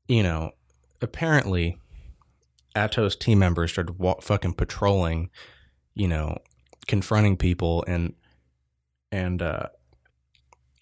you 0.08 0.22
know, 0.22 0.52
apparently 1.00 1.78
Atos 2.74 3.18
team 3.18 3.38
members 3.38 3.72
started 3.72 3.96
fucking 4.20 4.54
patrolling, 4.54 5.30
you 5.94 6.08
know, 6.08 6.38
confronting 6.86 7.36
people 7.36 7.84
and 7.86 8.14
and 9.12 9.42
uh 9.42 9.68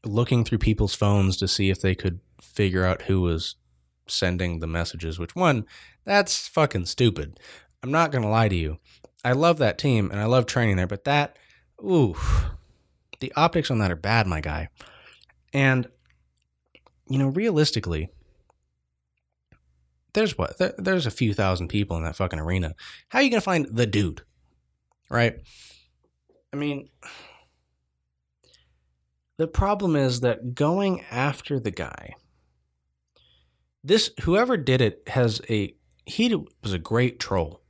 looking 0.04 0.44
through 0.44 0.58
people's 0.58 0.94
phones 0.94 1.36
to 1.36 1.48
see 1.48 1.68
if 1.68 1.80
they 1.80 1.94
could 1.94 2.20
figure 2.40 2.84
out 2.84 3.02
who 3.02 3.20
was 3.20 3.56
sending 4.06 4.60
the 4.60 4.66
messages, 4.66 5.18
which 5.18 5.34
one, 5.34 5.66
that's 6.04 6.48
fucking 6.48 6.86
stupid. 6.86 7.38
I'm 7.82 7.90
not 7.90 8.10
going 8.10 8.22
to 8.22 8.28
lie 8.28 8.48
to 8.48 8.56
you. 8.56 8.78
I 9.24 9.32
love 9.32 9.58
that 9.58 9.78
team 9.78 10.10
and 10.10 10.20
I 10.20 10.24
love 10.26 10.46
training 10.46 10.76
there, 10.76 10.86
but 10.86 11.04
that, 11.04 11.36
ooh, 11.82 12.16
the 13.20 13.32
optics 13.36 13.70
on 13.70 13.78
that 13.78 13.90
are 13.90 13.96
bad, 13.96 14.26
my 14.26 14.40
guy. 14.40 14.68
And, 15.52 15.88
you 17.08 17.18
know, 17.18 17.28
realistically, 17.28 18.10
there's 20.12 20.38
what? 20.38 20.58
There, 20.58 20.74
there's 20.78 21.06
a 21.06 21.10
few 21.10 21.34
thousand 21.34 21.68
people 21.68 21.96
in 21.96 22.04
that 22.04 22.16
fucking 22.16 22.38
arena. 22.38 22.74
How 23.08 23.18
are 23.18 23.22
you 23.22 23.30
going 23.30 23.40
to 23.40 23.44
find 23.44 23.66
the 23.70 23.86
dude? 23.86 24.22
Right? 25.10 25.40
I 26.52 26.56
mean, 26.56 26.88
the 29.36 29.46
problem 29.46 29.94
is 29.94 30.20
that 30.20 30.54
going 30.54 31.02
after 31.10 31.60
the 31.60 31.70
guy, 31.70 32.14
this 33.86 34.10
whoever 34.22 34.56
did 34.56 34.80
it 34.80 35.02
has 35.06 35.40
a 35.48 35.74
he 36.04 36.34
was 36.62 36.72
a 36.72 36.78
great 36.78 37.20
troll 37.20 37.62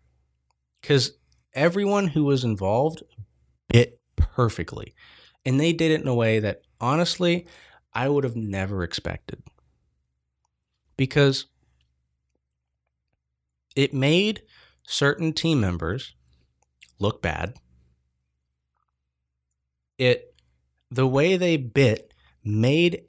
because 0.80 1.12
everyone 1.54 2.08
who 2.08 2.24
was 2.24 2.42
involved 2.42 3.02
bit 3.68 4.00
perfectly, 4.16 4.94
and 5.44 5.60
they 5.60 5.72
did 5.72 5.90
it 5.90 6.00
in 6.00 6.08
a 6.08 6.14
way 6.14 6.38
that 6.38 6.62
honestly 6.80 7.46
I 7.92 8.08
would 8.08 8.24
have 8.24 8.36
never 8.36 8.82
expected 8.82 9.42
because 10.96 11.46
it 13.74 13.92
made 13.92 14.42
certain 14.84 15.34
team 15.34 15.60
members 15.60 16.14
look 16.98 17.20
bad. 17.20 17.54
It 19.98 20.34
the 20.90 21.06
way 21.06 21.36
they 21.36 21.58
bit 21.58 22.14
made 22.42 23.02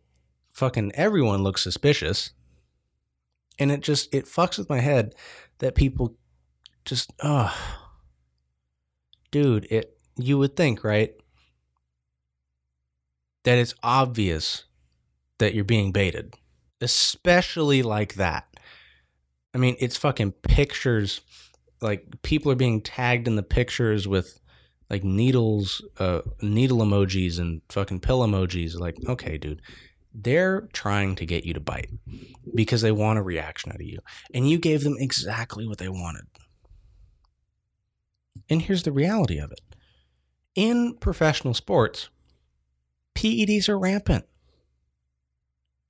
fucking 0.52 0.92
everyone 0.96 1.42
look 1.42 1.58
suspicious. 1.58 2.32
And 3.60 3.72
it 3.72 3.82
just 3.82 4.14
it 4.14 4.26
fucks 4.26 4.58
with 4.58 4.70
my 4.70 4.80
head 4.80 5.16
that 5.60 5.76
people 5.76 6.16
just 6.86 7.12
oh 7.24 7.56
dude, 9.32 9.66
it 9.70 9.98
you 10.18 10.38
would 10.38 10.56
think, 10.56 10.84
right? 10.84 11.14
That 13.44 13.58
it's 13.58 13.76
obvious 13.84 14.66
that 15.40 15.54
you're 15.54 15.64
being 15.64 15.92
baited. 15.92 16.34
Especially 16.82 17.82
like 17.82 18.16
that. 18.16 18.46
I 19.54 19.58
mean, 19.58 19.76
it's 19.80 19.98
fucking 19.98 20.34
pictures 20.44 21.22
like 21.82 22.22
people 22.22 22.52
are 22.52 22.56
being 22.56 22.82
tagged 22.82 23.28
in 23.28 23.36
the 23.36 23.44
pictures 23.44 24.08
with 24.08 24.40
like 24.90 25.04
needles, 25.04 25.82
uh, 26.00 26.22
needle 26.42 26.80
emojis 26.80 27.40
and 27.40 27.62
fucking 27.70 28.00
pill 28.00 28.22
emojis. 28.22 28.80
Like, 28.80 28.98
okay, 29.08 29.38
dude, 29.38 29.62
they're 30.20 30.62
trying 30.74 31.16
to 31.16 31.26
get 31.26 31.46
you 31.46 31.54
to 31.54 31.60
bite 31.60 31.92
because 32.56 32.82
they 32.82 32.92
want 32.92 33.20
a 33.20 33.24
reaction 33.24 33.72
out 33.72 33.80
of 33.80 33.86
you, 33.86 34.00
and 34.34 34.50
you 34.50 34.58
gave 34.58 34.84
them 34.84 34.98
exactly 34.98 35.68
what 35.68 35.78
they 35.78 35.90
wanted. 35.90 36.26
And 38.50 38.62
here's 38.62 38.84
the 38.84 38.92
reality 38.92 39.38
of 39.38 39.52
it: 39.52 39.62
in 40.56 40.96
professional 41.00 41.54
sports, 41.54 42.10
PEDs 43.16 43.70
are 43.70 43.78
rampant. 43.78 44.26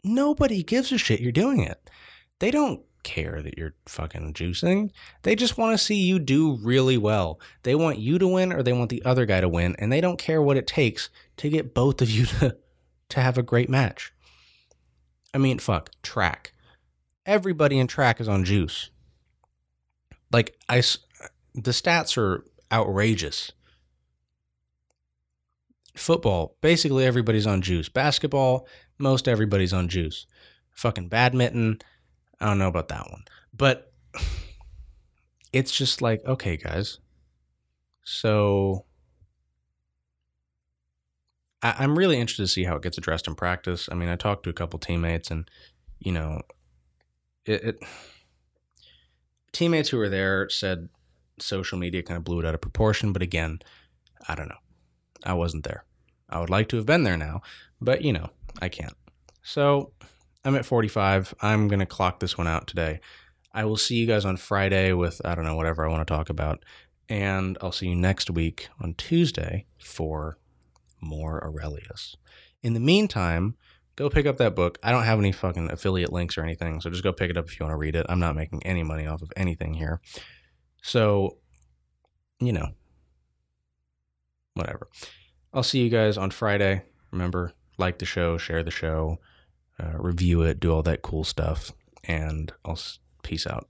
Nobody 0.03 0.61
gives 0.61 0.91
a 0.91 0.97
shit 0.97 1.21
you're 1.21 1.31
doing 1.31 1.61
it. 1.61 1.89
They 2.39 2.51
don't 2.51 2.81
care 3.03 3.41
that 3.41 3.57
you're 3.57 3.75
fucking 3.85 4.33
juicing. 4.33 4.91
They 5.23 5.35
just 5.35 5.57
want 5.57 5.77
to 5.77 5.83
see 5.83 5.95
you 5.95 6.19
do 6.19 6.57
really 6.61 6.97
well. 6.97 7.39
They 7.63 7.75
want 7.75 7.99
you 7.99 8.19
to 8.19 8.27
win 8.27 8.51
or 8.51 8.61
they 8.61 8.73
want 8.73 8.89
the 8.89 9.03
other 9.05 9.25
guy 9.25 9.39
to 9.39 9.49
win, 9.49 9.75
and 9.79 9.91
they 9.91 10.01
don't 10.01 10.19
care 10.19 10.41
what 10.41 10.57
it 10.57 10.67
takes 10.67 11.09
to 11.37 11.49
get 11.49 11.73
both 11.73 12.01
of 12.01 12.09
you 12.09 12.25
to, 12.39 12.57
to 13.09 13.21
have 13.21 13.37
a 13.37 13.43
great 13.43 13.69
match. 13.69 14.11
I 15.37 15.39
mean, 15.39 15.59
fuck, 15.59 15.91
track. 16.01 16.53
Everybody 17.23 17.77
in 17.77 17.85
track 17.85 18.19
is 18.19 18.27
on 18.27 18.43
juice. 18.43 18.89
Like, 20.31 20.57
I, 20.67 20.77
the 21.53 21.69
stats 21.69 22.17
are 22.17 22.43
outrageous. 22.71 23.51
Football, 25.95 26.57
basically 26.61 27.05
everybody's 27.05 27.45
on 27.45 27.61
juice. 27.61 27.87
Basketball, 27.87 28.67
most 28.97 29.27
everybody's 29.27 29.73
on 29.73 29.89
juice. 29.89 30.25
Fucking 30.71 31.07
badminton, 31.07 31.81
I 32.41 32.47
don't 32.47 32.57
know 32.57 32.67
about 32.67 32.87
that 32.87 33.07
one. 33.11 33.25
But 33.53 33.93
it's 35.53 35.71
just 35.71 36.01
like, 36.01 36.25
okay, 36.25 36.57
guys. 36.57 36.97
So 38.03 38.86
I, 41.61 41.83
am 41.83 41.97
really 41.97 42.19
interested 42.19 42.43
to 42.43 42.47
see 42.47 42.63
how 42.63 42.75
it 42.75 42.83
gets 42.83 42.97
addressed 42.97 43.27
in 43.27 43.35
practice. 43.35 43.89
I 43.91 43.95
mean, 43.95 44.09
I 44.09 44.15
talked 44.15 44.43
to 44.43 44.49
a 44.49 44.53
couple 44.53 44.79
teammates, 44.79 45.31
and 45.31 45.49
you 45.99 46.11
know, 46.11 46.41
it, 47.45 47.63
it 47.63 47.79
teammates 49.51 49.89
who 49.89 49.97
were 49.97 50.09
there 50.09 50.49
said 50.49 50.89
social 51.39 51.77
media 51.77 52.03
kind 52.03 52.17
of 52.17 52.23
blew 52.23 52.39
it 52.39 52.45
out 52.45 52.53
of 52.53 52.61
proportion. 52.61 53.13
But 53.13 53.21
again, 53.21 53.59
I 54.27 54.35
don't 54.35 54.49
know. 54.49 54.55
I 55.23 55.33
wasn't 55.33 55.63
there. 55.63 55.83
I 56.29 56.39
would 56.39 56.49
like 56.49 56.69
to 56.69 56.77
have 56.77 56.85
been 56.85 57.03
there 57.03 57.17
now, 57.17 57.41
but 57.81 58.01
you 58.03 58.13
know, 58.13 58.29
I 58.61 58.69
can't. 58.69 58.95
So 59.43 59.91
I'm 60.43 60.55
at 60.55 60.65
45. 60.65 61.33
I'm 61.41 61.67
going 61.67 61.79
to 61.79 61.85
clock 61.85 62.19
this 62.19 62.37
one 62.37 62.47
out 62.47 62.67
today. 62.67 62.99
I 63.53 63.65
will 63.65 63.77
see 63.77 63.95
you 63.95 64.05
guys 64.05 64.25
on 64.25 64.37
Friday 64.37 64.93
with, 64.93 65.21
I 65.25 65.35
don't 65.35 65.45
know, 65.45 65.55
whatever 65.55 65.85
I 65.85 65.89
want 65.89 66.07
to 66.07 66.13
talk 66.13 66.29
about. 66.29 66.63
And 67.09 67.57
I'll 67.61 67.71
see 67.71 67.87
you 67.87 67.95
next 67.95 68.29
week 68.29 68.67
on 68.81 68.93
Tuesday 68.95 69.65
for 69.79 70.37
more 71.01 71.43
Aurelius. 71.43 72.15
In 72.63 72.73
the 72.73 72.79
meantime, 72.79 73.55
go 73.95 74.09
pick 74.09 74.25
up 74.25 74.37
that 74.37 74.55
book. 74.55 74.77
I 74.83 74.91
don't 74.91 75.03
have 75.03 75.19
any 75.19 75.31
fucking 75.31 75.71
affiliate 75.71 76.13
links 76.13 76.37
or 76.37 76.43
anything, 76.43 76.81
so 76.81 76.89
just 76.89 77.03
go 77.03 77.13
pick 77.13 77.29
it 77.29 77.37
up 77.37 77.47
if 77.47 77.59
you 77.59 77.65
want 77.65 77.73
to 77.73 77.77
read 77.77 77.95
it. 77.95 78.05
I'm 78.09 78.19
not 78.19 78.35
making 78.35 78.63
any 78.65 78.83
money 78.83 79.05
off 79.05 79.21
of 79.21 79.31
anything 79.35 79.73
here. 79.73 80.01
So, 80.81 81.37
you 82.39 82.53
know, 82.53 82.69
whatever. 84.53 84.87
I'll 85.53 85.63
see 85.63 85.79
you 85.79 85.89
guys 85.89 86.17
on 86.17 86.31
Friday. 86.31 86.83
Remember, 87.11 87.53
like 87.77 87.99
the 87.99 88.05
show, 88.05 88.37
share 88.37 88.63
the 88.63 88.71
show, 88.71 89.19
uh, 89.79 89.97
review 89.97 90.41
it, 90.43 90.59
do 90.59 90.73
all 90.73 90.83
that 90.83 91.01
cool 91.01 91.23
stuff, 91.23 91.71
and 92.03 92.51
I'll 92.65 92.79
peace 93.23 93.47
out. 93.47 93.67